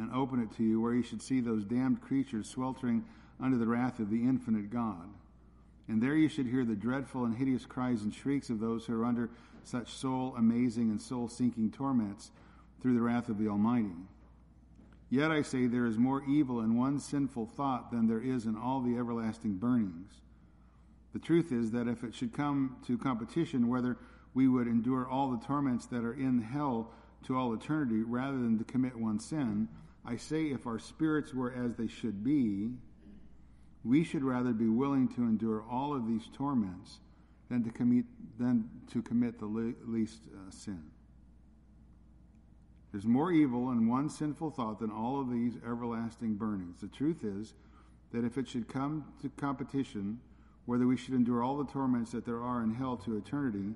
[0.00, 3.04] and open it to you, where you should see those damned creatures sweltering
[3.40, 5.08] under the wrath of the infinite God.
[5.88, 9.00] And there you should hear the dreadful and hideous cries and shrieks of those who
[9.00, 9.30] are under
[9.64, 12.30] such soul amazing and soul sinking torments
[12.80, 13.96] through the wrath of the Almighty.
[15.10, 18.56] Yet I say there is more evil in one sinful thought than there is in
[18.56, 20.12] all the everlasting burnings.
[21.12, 23.96] The truth is that if it should come to competition whether
[24.32, 26.92] we would endure all the torments that are in hell
[27.26, 29.68] to all eternity rather than to commit one sin,
[30.04, 32.70] I say if our spirits were as they should be,
[33.84, 36.98] we should rather be willing to endure all of these torments
[37.48, 38.04] than to commit,
[38.38, 40.82] than to commit the le- least uh, sin.
[42.92, 46.80] There's more evil in one sinful thought than all of these everlasting burnings.
[46.80, 47.54] The truth is
[48.12, 50.20] that if it should come to competition,
[50.66, 53.74] whether we should endure all the torments that there are in hell to eternity,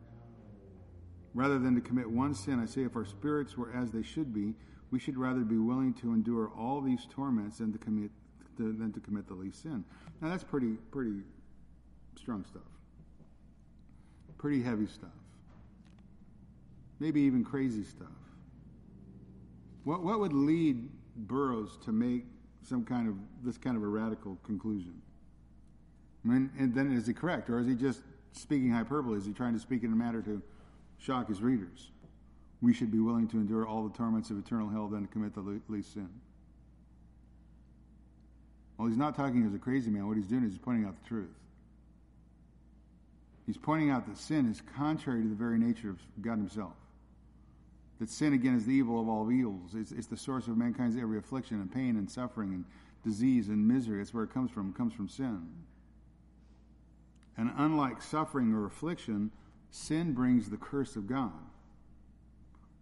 [1.33, 4.35] rather than to commit one sin, I say if our spirits were as they should
[4.35, 4.55] be,
[4.95, 8.12] we should rather be willing to endure all these torments than to commit
[8.57, 9.84] to, than to commit the least sin.
[10.20, 11.22] Now that's pretty pretty
[12.16, 12.62] strong stuff.
[14.38, 15.11] Pretty heavy stuff.
[17.01, 18.07] Maybe even crazy stuff.
[19.82, 22.26] What, what would lead Burroughs to make
[22.62, 25.03] some kind of this kind of a radical conclusion?
[26.24, 29.18] I mean, and then is he correct, or is he just speaking hyperbole?
[29.18, 30.40] Is he trying to speak in a matter to
[30.99, 31.90] shock his readers?
[32.64, 35.34] We should be willing to endure all the torments of eternal hell than to commit
[35.34, 36.08] the least sin.
[38.78, 40.08] Well, he's not talking as a crazy man.
[40.08, 41.28] What he's doing is he's pointing out the truth.
[43.44, 46.72] He's pointing out that sin is contrary to the very nature of God Himself.
[48.00, 49.74] That sin, again, is the evil of all evils.
[49.74, 52.64] It's, it's the source of mankind's every affliction and pain and suffering and
[53.04, 53.98] disease and misery.
[53.98, 54.70] That's where it comes from.
[54.70, 55.50] It comes from sin.
[57.36, 59.32] And unlike suffering or affliction,
[59.70, 61.32] sin brings the curse of God.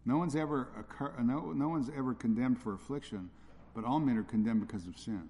[0.04, 0.68] No one's ever
[1.22, 3.30] no, no one's ever condemned for affliction,
[3.74, 5.28] but all men are condemned because of sin.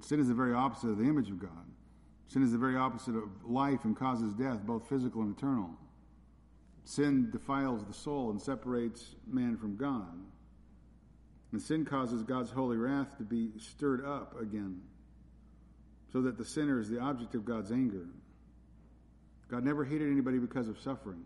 [0.00, 1.66] Sin is the very opposite of the image of God.
[2.28, 5.70] Sin is the very opposite of life and causes death, both physical and eternal.
[6.84, 10.18] Sin defiles the soul and separates man from God.
[11.52, 14.82] And sin causes God's holy wrath to be stirred up again,
[16.12, 18.06] so that the sinner is the object of God's anger.
[19.48, 21.24] God never hated anybody because of suffering.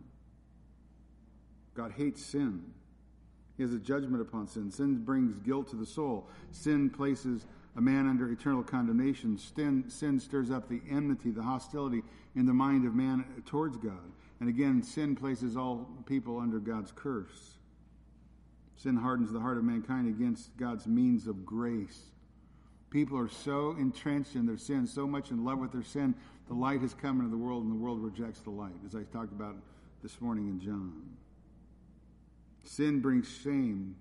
[1.75, 2.62] God hates sin.
[3.57, 4.71] He has a judgment upon sin.
[4.71, 6.29] Sin brings guilt to the soul.
[6.51, 7.45] Sin places
[7.77, 9.39] a man under eternal condemnation.
[9.39, 12.03] Sin, sin stirs up the enmity, the hostility
[12.35, 14.12] in the mind of man towards God.
[14.41, 17.59] And again, sin places all people under God's curse.
[18.77, 22.01] Sin hardens the heart of mankind against God's means of grace.
[22.89, 26.14] People are so entrenched in their sin, so much in love with their sin,
[26.49, 29.03] the light has come into the world and the world rejects the light, as I
[29.12, 29.55] talked about
[30.03, 31.20] this morning in John.
[32.71, 33.97] Sin brings shame.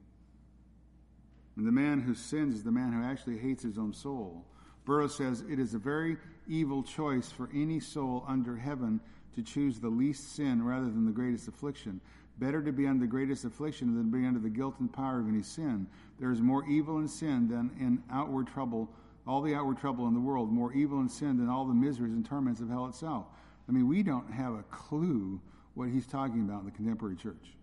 [1.58, 4.46] And the man who sins is the man who actually hates his own soul.
[4.86, 6.18] Burroughs says it is a very
[6.48, 9.00] evil choice for any soul under heaven
[9.34, 12.00] to choose the least sin rather than the greatest affliction.
[12.38, 15.20] Better to be under the greatest affliction than to be under the guilt and power
[15.20, 15.88] of any sin.
[16.20, 18.88] There is more evil in sin than in outward trouble,
[19.26, 22.14] all the outward trouble in the world, more evil in sin than all the miseries
[22.14, 23.26] and torments of hell itself.
[23.68, 25.42] I mean, we don't have a clue
[25.74, 27.56] what he's talking about in the contemporary church.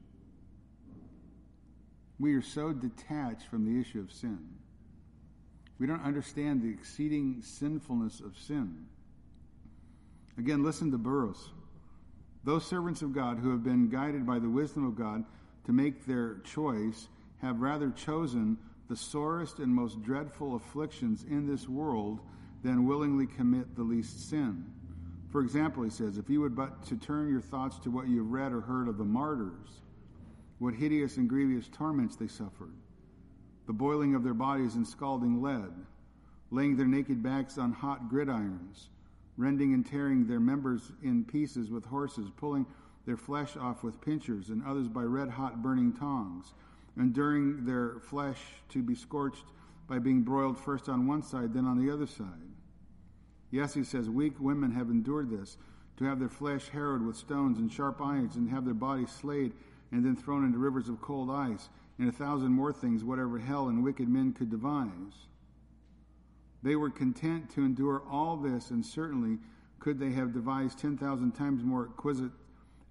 [2.19, 4.39] We are so detached from the issue of sin.
[5.79, 8.87] We don't understand the exceeding sinfulness of sin.
[10.39, 11.51] Again, listen to Burroughs.
[12.45, 15.25] Those servants of God who have been guided by the wisdom of God
[15.67, 17.09] to make their choice
[17.43, 18.57] have rather chosen
[18.89, 22.21] the sorest and most dreadful afflictions in this world
[22.62, 24.64] than willingly commit the least sin.
[25.31, 28.19] For example, he says, if you would but to turn your thoughts to what you
[28.19, 29.81] have read or heard of the martyrs,
[30.59, 32.75] what hideous and grievous torments they suffered,
[33.67, 35.73] the boiling of their bodies in scalding lead,
[36.51, 38.89] laying their naked backs on hot gridirons,
[39.37, 42.65] rending and tearing their members in pieces with horses, pulling
[43.05, 46.55] their flesh off with pincers, and others by red hot burning tongs,
[46.97, 48.39] enduring their flesh
[48.69, 49.45] to be scorched
[49.87, 52.27] by being broiled first on one side, then on the other side.
[53.51, 55.59] Yes, he says, weak women have endured this,
[55.99, 59.53] to have their flesh harrowed with stones and sharp irons, and have their bodies slayed,
[59.93, 61.68] and then thrown into rivers of cold ice,
[61.99, 65.26] and a thousand more things, whatever hell and wicked men could devise.
[66.62, 69.39] They were content to endure all this, and certainly
[69.78, 72.32] could they have devised 10,000 times more exquisite,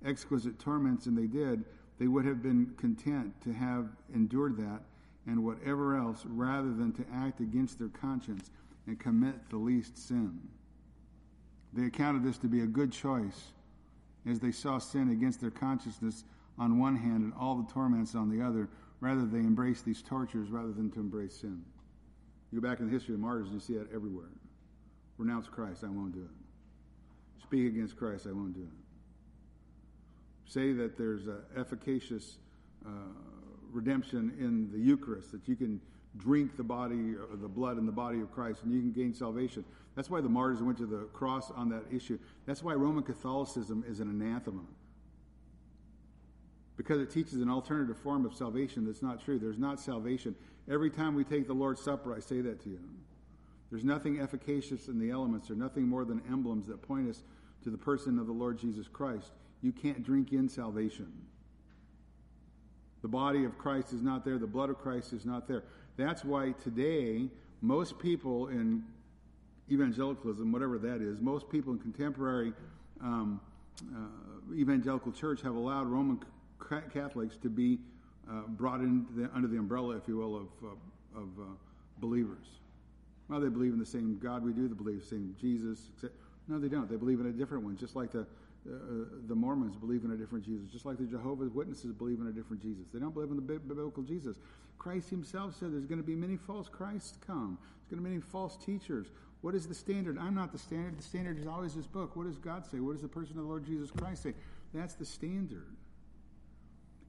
[0.05, 1.65] exquisite torments than they did,
[1.99, 4.81] they would have been content to have endured that
[5.27, 8.51] and whatever else rather than to act against their conscience
[8.87, 10.39] and commit the least sin.
[11.73, 13.51] They accounted this to be a good choice
[14.25, 16.23] as they saw sin against their consciousness
[16.58, 20.49] on one hand and all the torments on the other, rather they embrace these tortures
[20.49, 21.64] rather than to embrace sin.
[22.51, 24.30] You go back in the history of martyrs and you see that everywhere.
[25.18, 27.43] Renounce Christ, I won't do it.
[27.43, 30.51] Speak against Christ, I won't do it.
[30.51, 32.38] Say that there's an efficacious
[32.86, 32.89] uh,
[33.72, 35.82] redemption in the Eucharist, that you can
[36.18, 39.14] drink the body or the blood and the body of Christ and you can gain
[39.14, 39.66] salvation.
[39.95, 42.18] That's why the martyrs went to the cross on that issue.
[42.45, 44.62] That's why Roman Catholicism is an anathema.
[46.86, 49.39] Because it teaches an alternative form of salvation that's not true.
[49.39, 50.36] There's not salvation.
[50.69, 52.79] Every time we take the Lord's Supper, I say that to you.
[53.71, 55.47] There's nothing efficacious in the elements.
[55.47, 57.23] There's nothing more than emblems that point us
[57.63, 59.31] to the person of the Lord Jesus Christ.
[59.63, 61.11] You can't drink in salvation.
[63.01, 64.38] The body of Christ is not there.
[64.38, 65.63] The blood of Christ is not there.
[65.97, 67.29] That's why today,
[67.61, 68.83] most people in
[69.71, 72.53] evangelicalism, whatever that is, most people in contemporary
[73.01, 73.41] um,
[73.91, 76.19] uh, evangelical church have allowed Roman
[76.93, 77.80] Catholics to be
[78.30, 81.43] uh, brought the, under the umbrella, if you will, of, uh, of uh,
[81.99, 82.45] believers.
[83.30, 84.68] Well, they believe in the same God we do.
[84.68, 85.89] They believe the same Jesus.
[86.47, 86.89] No, they don't.
[86.89, 88.26] They believe in a different one, just like the
[88.68, 92.28] uh, the Mormons believe in a different Jesus, just like the Jehovah's Witnesses believe in
[92.28, 92.86] a different Jesus.
[92.91, 94.38] They don't believe in the biblical Jesus.
[94.80, 97.60] Christ himself said there's going to be many false Christs come.
[97.60, 99.08] There's going to be many false teachers.
[99.41, 100.18] What is the standard?
[100.18, 100.97] I'm not the standard.
[100.97, 102.16] The standard is always this book.
[102.16, 102.80] What does God say?
[102.80, 104.34] What does the person of the Lord Jesus Christ say?
[104.74, 105.76] That's the standard.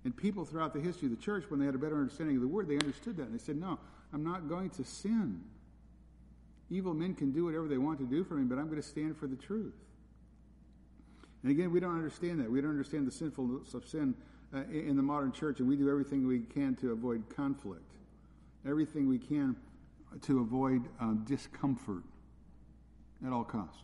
[0.07, 2.43] And people throughout the history of the church, when they had a better understanding of
[2.43, 3.25] the word, they understood that.
[3.25, 3.77] And they said, No,
[4.13, 5.41] I'm not going to sin.
[6.71, 8.87] Evil men can do whatever they want to do for me, but I'm going to
[8.87, 9.75] stand for the truth.
[11.43, 12.49] And again, we don't understand that.
[12.49, 14.15] We don't understand the sinfulness of sin
[14.55, 17.91] uh, in the modern church, and we do everything we can to avoid conflict,
[18.65, 19.57] everything we can
[20.23, 22.05] to avoid uh, discomfort
[23.27, 23.83] at all costs.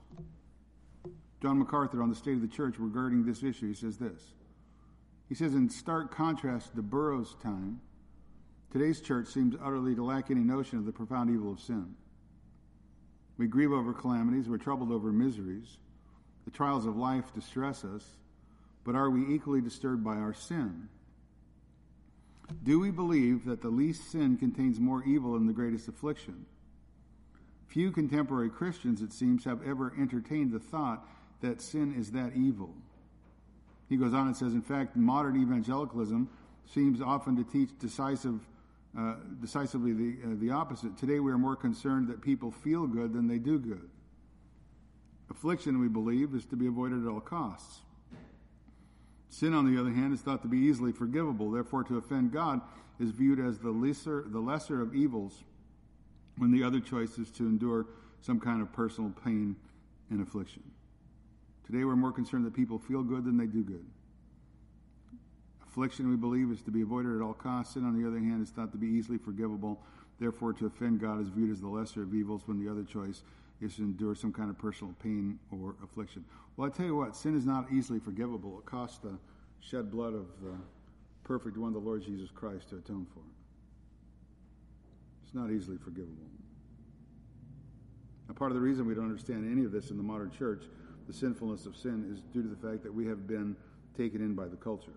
[1.43, 4.23] John MacArthur on the state of the church regarding this issue, he says this.
[5.33, 7.81] He says, in stark contrast to Burroughs' time,
[8.71, 11.95] today's church seems utterly to lack any notion of the profound evil of sin.
[13.39, 15.79] We grieve over calamities, we're troubled over miseries,
[16.45, 18.05] the trials of life distress us,
[18.85, 20.91] but are we equally disturbed by our sin?
[22.63, 26.45] Do we believe that the least sin contains more evil than the greatest affliction?
[27.69, 31.09] Few contemporary Christians, it seems, have ever entertained the thought
[31.41, 32.75] that sin is that evil.
[33.93, 36.27] He goes on and says, in fact, modern evangelicalism
[36.65, 38.41] seems often to teach decisive,
[38.99, 40.97] uh, decisively the, uh, the opposite.
[40.97, 43.91] Today we are more concerned that people feel good than they do good.
[45.29, 47.81] Affliction, we believe, is to be avoided at all costs.
[49.29, 51.51] Sin, on the other hand, is thought to be easily forgivable.
[51.51, 52.63] Therefore, to offend God
[52.99, 55.45] is viewed as the lesser, the lesser of evils,
[56.39, 57.85] when the other choice is to endure
[58.23, 59.55] some kind of personal pain
[60.09, 60.63] and affliction.
[61.67, 63.85] Today, we're more concerned that people feel good than they do good.
[65.67, 67.75] Affliction, we believe, is to be avoided at all costs.
[67.75, 69.81] Sin, on the other hand, is thought to be easily forgivable.
[70.21, 73.23] Therefore, to offend God is viewed as the lesser of evils, when the other choice
[73.61, 76.25] is to endure some kind of personal pain or affliction.
[76.57, 78.59] Well, I tell you what, sin is not easily forgivable.
[78.59, 79.17] It costs the
[79.61, 80.55] shed blood of the
[81.25, 83.35] perfect one, the Lord Jesus Christ, to atone for it.
[85.25, 86.27] It's not easily forgivable.
[88.29, 90.65] A part of the reason we don't understand any of this in the modern church,
[91.13, 93.55] the sinfulness of sin, is due to the fact that we have been
[93.97, 94.93] taken in by the culture.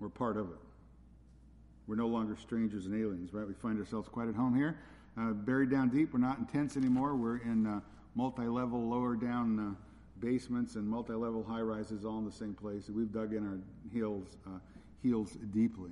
[0.00, 0.58] We're part of it.
[1.86, 3.46] We're no longer strangers and aliens, right?
[3.46, 4.78] We find ourselves quite at home here
[5.18, 6.12] uh, buried down deep.
[6.12, 7.14] We're not in tents anymore.
[7.14, 7.80] We're in uh,
[8.14, 9.74] multi-level, lower down uh,
[10.20, 12.88] basements and multi-level high-rises all in the same place.
[12.88, 13.58] We've dug in our
[13.92, 14.58] heels, uh,
[15.02, 15.90] heels deeply.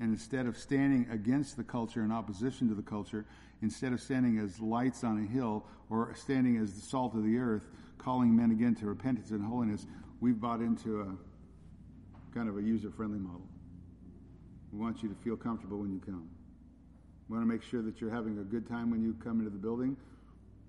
[0.00, 3.24] And instead of standing against the culture in opposition to the culture,
[3.62, 7.36] instead of standing as lights on a hill or standing as the salt of the
[7.36, 7.64] earth,
[8.02, 9.86] calling men again to repentance and holiness,
[10.20, 13.46] we've bought into a kind of a user-friendly model.
[14.72, 16.28] We want you to feel comfortable when you come.
[17.28, 19.50] We want to make sure that you're having a good time when you come into
[19.50, 19.96] the building.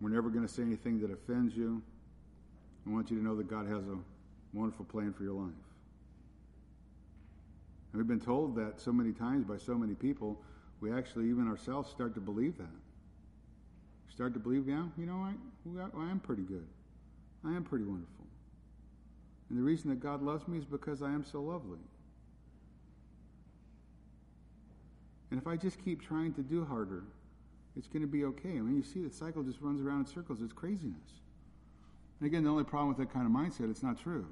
[0.02, 1.82] We're never going to say anything that offends you.
[2.86, 3.98] I want you to know that God has a
[4.54, 5.54] wonderful plan for your life.
[7.92, 10.42] And we've been told that so many times by so many people,
[10.82, 12.66] we actually, even ourselves, start to believe that.
[14.10, 16.68] Start to believe, yeah, you know, I, I am pretty good.
[17.46, 18.26] I am pretty wonderful.
[19.50, 21.80] And the reason that God loves me is because I am so lovely.
[25.30, 27.04] And if I just keep trying to do harder,
[27.76, 28.50] it's going to be okay.
[28.50, 30.40] I mean, you see, the cycle just runs around in circles.
[30.42, 31.22] It's craziness.
[32.20, 34.26] And again, the only problem with that kind of mindset, it's not true.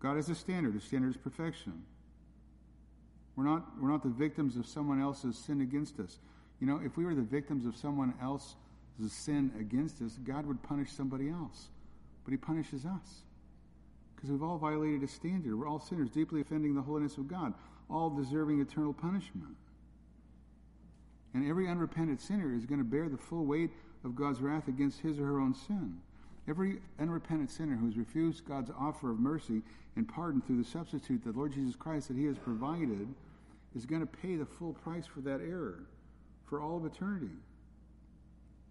[0.00, 0.74] God has a standard.
[0.74, 1.84] His standard is perfection.
[3.36, 6.18] We're not, we're not the victims of someone else's sin against us.
[6.60, 8.14] You know, if we were the victims of someone
[9.00, 11.68] else's sin against us, God would punish somebody else.
[12.24, 13.22] But he punishes us.
[14.14, 15.58] Because we've all violated a standard.
[15.58, 17.54] We're all sinners, deeply offending the holiness of God,
[17.90, 19.56] all deserving eternal punishment.
[21.34, 23.70] And every unrepentant sinner is going to bear the full weight
[24.04, 25.98] of God's wrath against his or her own sin.
[26.48, 29.62] Every unrepentant sinner who has refused God's offer of mercy
[29.96, 33.08] and pardon through the substitute, the Lord Jesus Christ, that He has provided,
[33.76, 35.84] is going to pay the full price for that error
[36.44, 37.30] for all of eternity.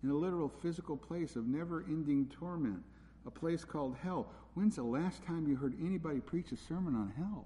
[0.04, 2.82] In a literal physical place of never ending torment,
[3.26, 4.28] a place called hell.
[4.56, 7.46] When's the last time you heard anybody preach a sermon on hell?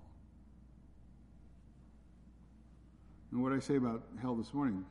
[3.32, 4.86] And what I say about hell this morning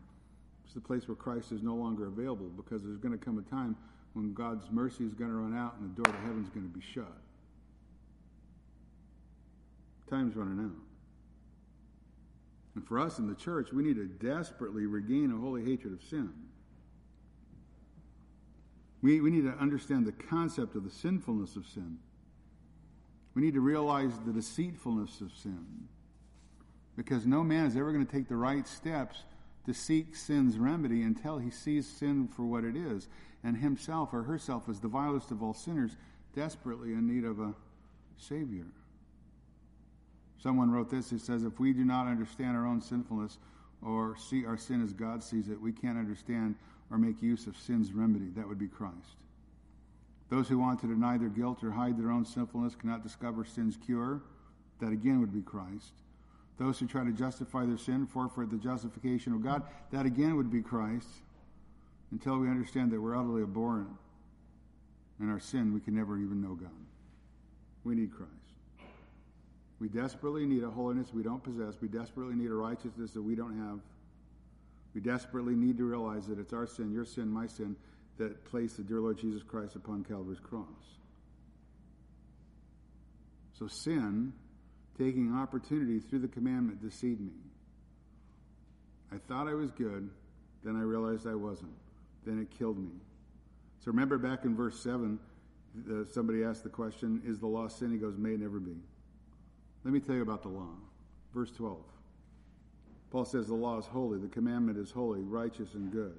[0.66, 3.50] is the place where Christ is no longer available because there's going to come a
[3.50, 3.76] time
[4.12, 6.70] when God's mercy is going to run out and the door to heaven is going
[6.70, 7.16] to be shut.
[10.10, 10.76] Time's running out.
[12.74, 16.02] And for us in the church, we need to desperately regain a holy hatred of
[16.02, 16.30] sin.
[19.04, 21.98] We, we need to understand the concept of the sinfulness of sin.
[23.34, 25.88] We need to realize the deceitfulness of sin.
[26.96, 29.24] Because no man is ever going to take the right steps
[29.66, 33.08] to seek sin's remedy until he sees sin for what it is
[33.42, 35.98] and himself or herself as the vilest of all sinners,
[36.34, 37.52] desperately in need of a
[38.16, 38.68] Savior.
[40.42, 41.12] Someone wrote this.
[41.12, 43.36] It says, If we do not understand our own sinfulness
[43.82, 46.54] or see our sin as God sees it, we can't understand
[46.94, 48.28] or make use of sin's remedy.
[48.36, 49.18] That would be Christ.
[50.30, 53.76] Those who want to deny their guilt or hide their own sinfulness cannot discover sin's
[53.76, 54.22] cure.
[54.80, 55.92] That again would be Christ.
[56.56, 59.64] Those who try to justify their sin forfeit the justification of God.
[59.90, 61.08] That again would be Christ.
[62.12, 63.88] Until we understand that we're utterly abhorrent
[65.20, 66.70] in our sin, we can never even know God.
[67.82, 68.30] We need Christ.
[69.80, 71.74] We desperately need a holiness we don't possess.
[71.80, 73.80] We desperately need a righteousness that we don't have.
[74.94, 77.76] We desperately need to realize that it's our sin, your sin, my sin,
[78.18, 80.66] that placed the dear Lord Jesus Christ upon Calvary's cross.
[83.58, 84.32] So sin
[84.98, 87.32] taking opportunity through the commandment deceived me.
[89.12, 90.10] I thought I was good,
[90.62, 91.74] then I realized I wasn't.
[92.24, 92.90] Then it killed me.
[93.80, 95.18] So remember back in verse 7,
[95.90, 97.90] uh, somebody asked the question, Is the law sin?
[97.90, 98.76] He goes, May never be.
[99.84, 100.70] Let me tell you about the law.
[101.34, 101.78] Verse 12.
[103.14, 106.16] Paul says the law is holy, the commandment is holy, righteous, and good.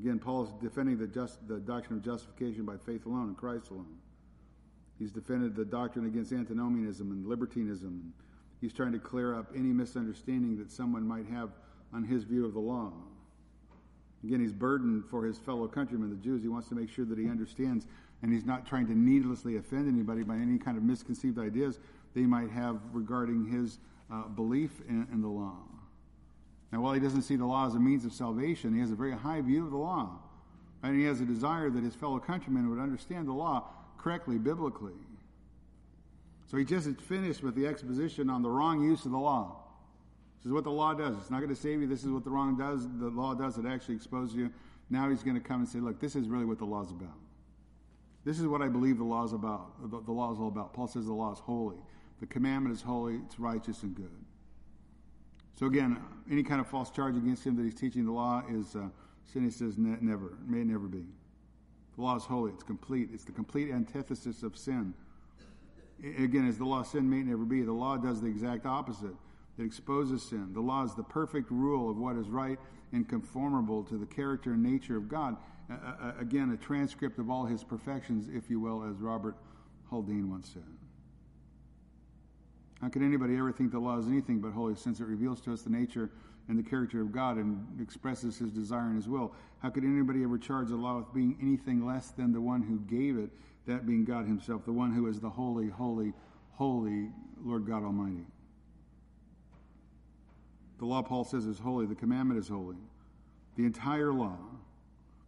[0.00, 3.70] Again, Paul is defending the, just, the doctrine of justification by faith alone in Christ
[3.70, 3.98] alone.
[4.98, 8.12] He's defended the doctrine against antinomianism and libertinism.
[8.60, 11.50] He's trying to clear up any misunderstanding that someone might have
[11.94, 12.92] on his view of the law.
[14.24, 16.42] Again, he's burdened for his fellow countrymen, the Jews.
[16.42, 17.86] He wants to make sure that he understands,
[18.22, 21.78] and he's not trying to needlessly offend anybody by any kind of misconceived ideas
[22.12, 23.78] they might have regarding his
[24.12, 25.56] uh, belief in, in the law.
[26.72, 28.94] Now, while he doesn't see the law as a means of salvation, he has a
[28.94, 30.18] very high view of the law.
[30.82, 33.64] And he has a desire that his fellow countrymen would understand the law
[33.98, 34.94] correctly, biblically.
[36.50, 39.56] So he just finished with the exposition on the wrong use of the law.
[40.38, 41.16] This is what the law does.
[41.18, 41.86] It's not going to save you.
[41.86, 42.88] This is what the wrong does.
[42.98, 43.58] The law does.
[43.58, 44.50] It actually exposes you.
[44.88, 46.90] Now he's going to come and say, look, this is really what the law is
[46.90, 47.18] about.
[48.24, 49.90] This is what I believe the law is about.
[49.90, 50.72] The, the law is all about.
[50.72, 51.76] Paul says the law is holy.
[52.20, 53.16] The commandment is holy.
[53.24, 54.10] It's righteous and good.
[55.58, 55.98] So again,
[56.30, 58.88] any kind of false charge against him that he's teaching the law is uh,
[59.30, 59.44] sin.
[59.44, 60.38] He says ne- never.
[60.46, 61.04] May never be.
[61.96, 62.52] The law is holy.
[62.52, 63.10] It's complete.
[63.12, 64.94] It's the complete antithesis of sin.
[66.02, 69.14] I, again, as the law sin may never be, the law does the exact opposite.
[69.58, 70.52] It exposes sin.
[70.54, 72.58] The law is the perfect rule of what is right
[72.92, 75.36] and conformable to the character and nature of God.
[76.18, 79.36] Again, a transcript of all his perfections, if you will, as Robert
[79.90, 80.62] Haldane once said.
[82.80, 85.52] How could anybody ever think the law is anything but holy since it reveals to
[85.52, 86.10] us the nature
[86.48, 89.34] and the character of God and expresses his desire and his will?
[89.58, 92.78] How could anybody ever charge the law with being anything less than the one who
[92.80, 93.30] gave it,
[93.66, 96.14] that being God himself, the one who is the holy, holy,
[96.52, 97.10] holy
[97.44, 98.24] Lord God Almighty?
[100.78, 101.84] The law, Paul says, is holy.
[101.84, 102.76] The commandment is holy.
[103.56, 104.38] The entire law,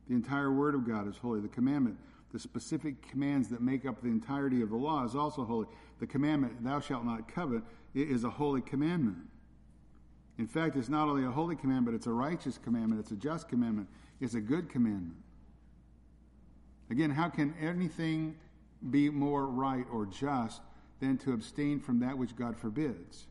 [0.09, 1.41] the entire Word of God is holy.
[1.41, 1.99] The commandment,
[2.33, 5.67] the specific commands that make up the entirety of the law, is also holy.
[6.01, 7.63] The commandment, thou shalt not covet,
[7.95, 9.29] is a holy commandment.
[10.39, 13.49] In fact, it's not only a holy commandment, it's a righteous commandment, it's a just
[13.49, 13.89] commandment,
[14.21, 15.19] it's a good commandment.
[16.91, 18.37] Again, how can anything
[18.91, 20.61] be more right or just
[21.03, 23.27] than to abstain from that which God forbids.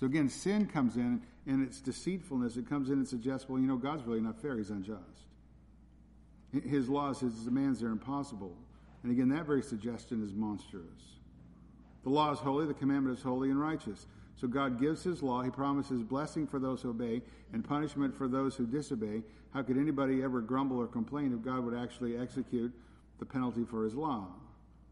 [0.00, 2.56] So again, sin comes in and its deceitfulness.
[2.56, 4.56] It comes in and suggests, well, you know, God's really not fair.
[4.56, 5.25] He's unjust.
[6.52, 8.56] His laws, his demands are impossible.
[9.02, 11.16] And again, that very suggestion is monstrous.
[12.04, 14.06] The law is holy, the commandment is holy and righteous.
[14.36, 15.42] So God gives his law.
[15.42, 17.22] He promises blessing for those who obey
[17.52, 19.22] and punishment for those who disobey.
[19.52, 22.72] How could anybody ever grumble or complain if God would actually execute
[23.18, 24.28] the penalty for his law?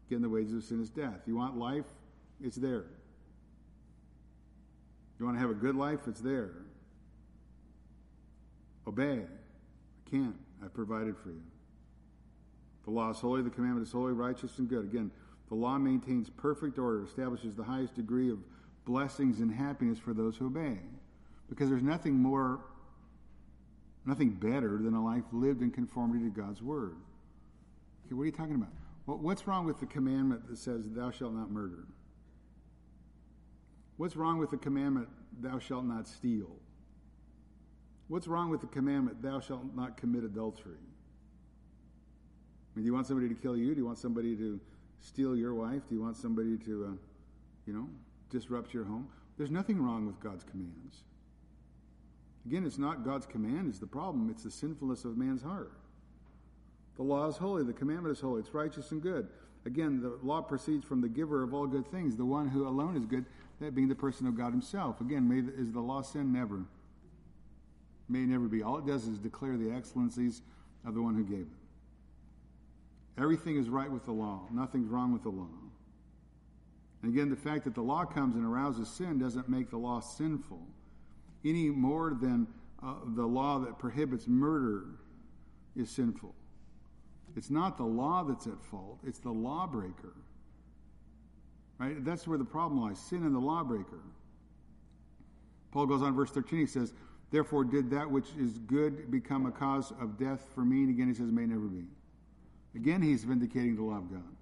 [0.07, 1.21] Again, the wages of sin is death.
[1.25, 1.85] You want life?
[2.43, 2.85] It's there.
[5.19, 5.99] You want to have a good life?
[6.07, 6.51] It's there.
[8.87, 9.21] Obey.
[9.21, 10.35] I can't.
[10.65, 11.43] I've provided for you.
[12.85, 14.85] The law is holy, the commandment is holy, righteous, and good.
[14.85, 15.11] Again,
[15.47, 18.39] the law maintains perfect order, establishes the highest degree of
[18.85, 20.79] blessings and happiness for those who obey.
[21.49, 22.61] Because there's nothing more,
[24.05, 26.95] nothing better than a life lived in conformity to God's word.
[28.05, 28.73] Okay, what are you talking about?
[29.05, 31.85] Well, what's wrong with the commandment that says, Thou shalt not murder?
[33.97, 35.09] What's wrong with the commandment,
[35.39, 36.49] Thou shalt not steal?
[38.07, 40.77] What's wrong with the commandment, Thou shalt not commit adultery?
[42.75, 43.73] I mean, do you want somebody to kill you?
[43.73, 44.59] Do you want somebody to
[44.99, 45.81] steal your wife?
[45.89, 46.97] Do you want somebody to, uh,
[47.65, 47.87] you know,
[48.29, 49.07] disrupt your home?
[49.37, 51.03] There's nothing wrong with God's commands.
[52.45, 55.71] Again, it's not God's command is the problem, it's the sinfulness of man's heart.
[56.95, 59.27] The law is holy, the commandment is holy, it's righteous and good.
[59.65, 62.95] Again, the law proceeds from the giver of all good things, the one who alone
[62.95, 63.25] is good,
[63.59, 65.01] that being the person of God himself.
[65.01, 66.31] Again, may is the law sin?
[66.31, 66.65] Never.
[68.07, 68.61] May never be.
[68.61, 70.41] All it does is declare the excellencies
[70.85, 73.21] of the one who gave it.
[73.21, 74.41] Everything is right with the law.
[74.51, 75.47] Nothing's wrong with the law.
[77.01, 79.99] And again, the fact that the law comes and arouses sin doesn't make the law
[79.99, 80.61] sinful
[81.43, 82.47] any more than
[82.83, 84.85] uh, the law that prohibits murder
[85.75, 86.33] is sinful.
[87.35, 90.13] It's not the law that's at fault, it's the lawbreaker.
[91.77, 92.03] Right?
[92.03, 93.99] That's where the problem lies sin and the lawbreaker.
[95.71, 96.93] Paul goes on, verse 13, he says,
[97.31, 100.83] Therefore, did that which is good become a cause of death for me?
[100.83, 101.85] And again, he says, May never be.
[102.75, 104.35] Again, he's vindicating the law of God.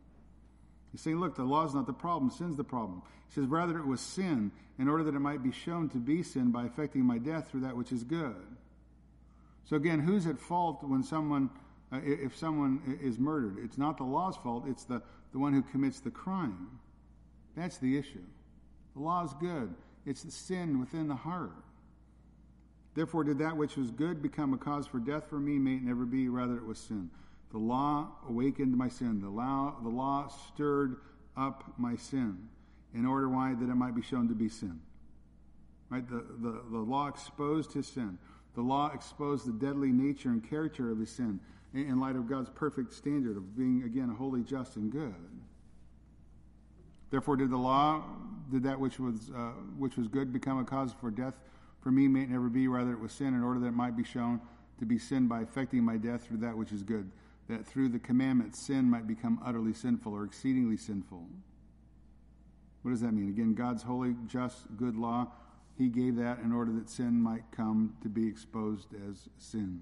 [0.91, 3.01] He's saying, look, the law is not the problem, sin's the problem.
[3.27, 6.23] He says, rather it was sin, in order that it might be shown to be
[6.23, 8.35] sin by effecting my death through that which is good.
[9.65, 11.49] So again, who's at fault when someone,
[11.91, 13.57] uh, if someone is murdered?
[13.63, 16.79] It's not the law's fault, it's the, the one who commits the crime.
[17.55, 18.23] That's the issue.
[18.95, 19.73] The law is good.
[20.05, 21.51] It's the sin within the heart.
[22.95, 25.57] Therefore, did that which was good become a cause for death for me?
[25.57, 26.29] May it never be.
[26.29, 27.09] Rather, it was sin.
[27.51, 29.21] The law awakened my sin.
[29.21, 30.97] The law, the law stirred
[31.35, 32.49] up my sin
[32.93, 34.79] in order why that it might be shown to be sin.
[35.89, 36.07] Right?
[36.07, 38.17] The, the, the law exposed his sin.
[38.55, 41.39] The law exposed the deadly nature and character of his sin
[41.73, 45.15] in, in light of God's perfect standard of being, again, holy, just, and good.
[47.09, 48.03] Therefore, did the law,
[48.51, 51.35] did that which was, uh, which was good become a cause for death?
[51.83, 52.67] For me, may it never be.
[52.67, 54.39] Rather, it was sin in order that it might be shown
[54.79, 57.11] to be sin by effecting my death through that which is good
[57.47, 61.27] that through the commandment sin might become utterly sinful or exceedingly sinful.
[62.81, 63.29] What does that mean?
[63.29, 65.27] Again, God's holy, just, good law,
[65.77, 69.81] He gave that in order that sin might come to be exposed as sin.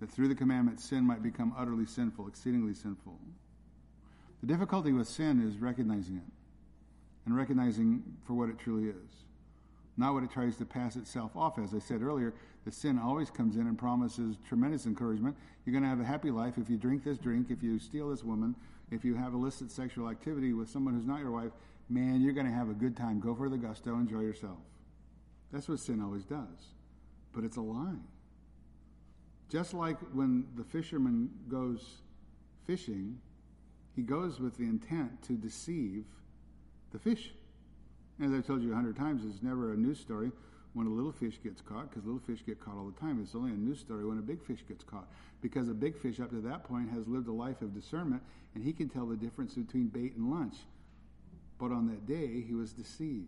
[0.00, 3.18] That through the commandment sin might become utterly sinful, exceedingly sinful.
[4.40, 6.32] The difficulty with sin is recognizing it
[7.26, 9.24] and recognizing for what it truly is,
[9.98, 11.58] not what it tries to pass itself off.
[11.58, 12.32] As I said earlier,
[12.64, 15.36] the sin always comes in and promises tremendous encouragement.
[15.66, 18.10] You're going to have a happy life if you drink this drink, if you steal
[18.10, 18.54] this woman,
[18.90, 21.50] if you have illicit sexual activity with someone who's not your wife.
[21.90, 23.18] Man, you're going to have a good time.
[23.18, 24.58] Go for the gusto, enjoy yourself.
[25.52, 26.74] That's what sin always does.
[27.32, 27.96] But it's a lie.
[29.48, 32.02] Just like when the fisherman goes
[32.66, 33.18] fishing,
[33.96, 36.04] he goes with the intent to deceive
[36.92, 37.32] the fish.
[38.20, 40.32] As I've told you a hundred times, it's never a news story
[40.74, 43.20] when a little fish gets caught, because little fish get caught all the time.
[43.22, 45.08] It's only a news story when a big fish gets caught,
[45.40, 48.22] because a big fish up to that point has lived a life of discernment,
[48.54, 50.56] and he can tell the difference between bait and lunch.
[51.58, 53.26] But on that day, he was deceived.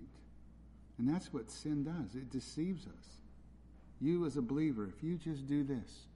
[0.99, 3.07] And that's what sin does it deceives us.
[4.01, 6.07] You, as a believer, if you just do this,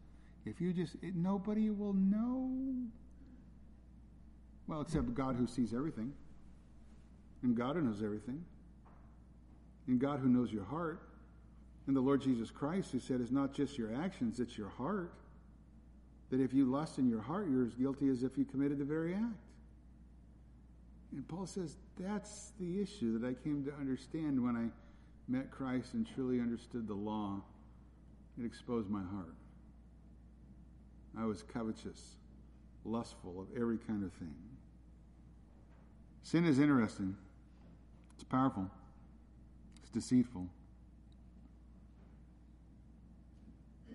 [0.47, 2.51] if you just, it, nobody will know.
[4.66, 6.12] Well, except God who sees everything,
[7.43, 8.45] and God knows everything,
[9.87, 11.01] and God who knows your heart.
[11.87, 15.12] And the Lord Jesus Christ, who said, it's not just your actions, it's your heart.
[16.30, 18.85] That if you lust in your heart, you're as guilty as if you committed the
[18.85, 19.24] very act.
[21.12, 24.66] And Paul says, that's the issue that I came to understand when I
[25.30, 27.41] met Christ and truly understood the law.
[28.41, 29.35] It exposed my heart.
[31.16, 32.16] I was covetous.
[32.85, 34.35] lustful of every kind of thing.
[36.22, 37.16] Sin is interesting.
[38.14, 38.70] It's powerful.
[39.95, 40.47] Deceitful.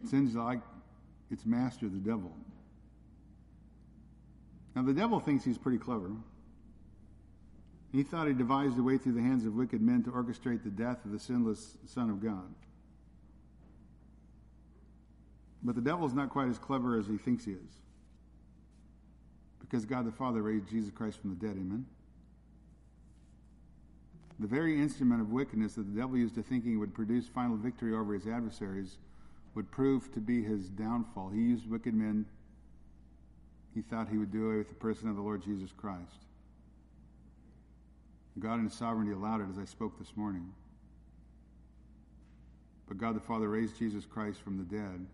[0.06, 0.62] Sin's like
[1.30, 2.32] its master, the devil.
[4.76, 6.12] Now, the devil thinks he's pretty clever.
[7.92, 10.70] He thought he devised a way through the hands of wicked men to orchestrate the
[10.70, 12.54] death of the sinless Son of God.
[15.62, 17.82] But the devil is not quite as clever as he thinks he is.
[19.60, 21.86] Because God the Father raised Jesus Christ from the dead, amen?
[24.40, 27.94] The very instrument of wickedness that the devil used to thinking would produce final victory
[27.94, 28.98] over his adversaries
[29.56, 31.30] would prove to be his downfall.
[31.30, 32.26] He used wicked men.
[33.76, 36.26] He thought he would do away with the person of the Lord Jesus Christ.
[38.40, 40.54] God in His sovereignty allowed it, as I spoke this morning.
[42.88, 45.06] But God the Father raised Jesus Christ from the dead.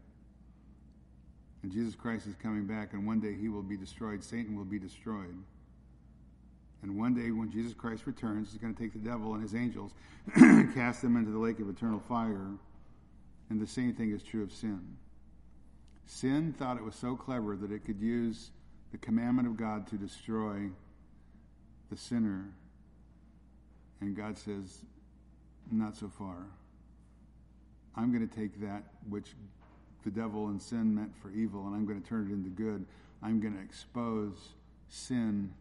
[1.64, 4.24] And Jesus Christ is coming back, and one day He will be destroyed.
[4.24, 5.36] Satan will be destroyed.
[6.86, 9.56] And one day, when Jesus Christ returns, He's going to take the devil and his
[9.56, 9.92] angels,
[10.76, 12.52] cast them into the lake of eternal fire.
[13.50, 14.96] And the same thing is true of sin.
[16.06, 18.52] Sin thought it was so clever that it could use
[18.92, 20.70] the commandment of God to destroy
[21.90, 22.52] the sinner.
[24.00, 24.82] And God says,
[25.72, 26.38] Not so far.
[27.96, 29.30] I'm going to take that which
[30.04, 32.86] the devil and sin meant for evil, and I'm going to turn it into good.
[33.24, 34.50] I'm going to expose
[34.88, 35.52] sin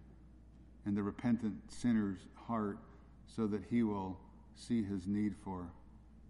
[0.86, 2.78] in the repentant sinner's heart
[3.26, 4.18] so that he will
[4.54, 5.70] see his need for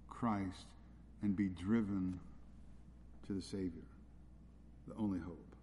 [0.08, 0.66] Christ
[1.22, 2.18] and be driven
[3.26, 3.82] to the Savior,
[4.86, 5.54] the only hope.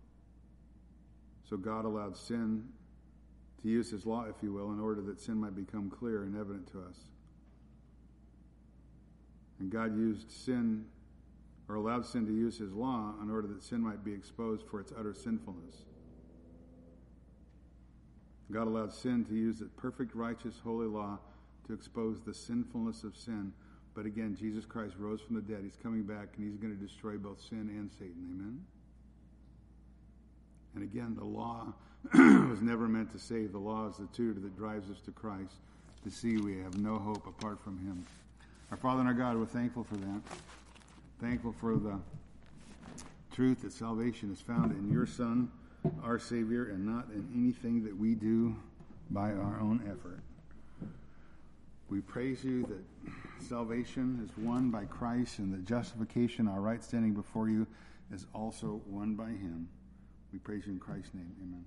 [1.50, 2.64] So God allowed sin
[3.62, 6.36] to use his law, if you will, in order that sin might become clear and
[6.36, 6.98] evident to us.
[9.60, 10.86] And God used sin,
[11.70, 14.80] or allowed sin to use his law, in order that sin might be exposed for
[14.80, 15.84] its utter sinfulness.
[18.52, 21.20] God allowed sin to use the perfect, righteous, holy law
[21.68, 23.54] to expose the sinfulness of sin.
[23.94, 25.62] But again, Jesus Christ rose from the dead.
[25.64, 28.28] He's coming back and he's going to destroy both sin and Satan.
[28.32, 28.62] Amen?
[30.76, 31.74] And again, the law
[32.14, 33.52] was never meant to save.
[33.52, 35.56] The law is the tutor that drives us to Christ
[36.04, 38.06] to see we have no hope apart from him.
[38.72, 40.22] Our Father and our God, we're thankful for that.
[41.20, 42.00] Thankful for the
[43.34, 45.52] truth that salvation is found in your Son
[46.04, 48.56] our Savior and not in anything that we do
[49.10, 50.20] by our own effort.
[51.90, 57.14] We praise you that salvation is won by Christ and that justification, our right standing
[57.14, 57.68] before you,
[58.14, 59.68] is also won by Him.
[60.32, 61.36] We praise you in Christ's name.
[61.42, 61.66] Amen.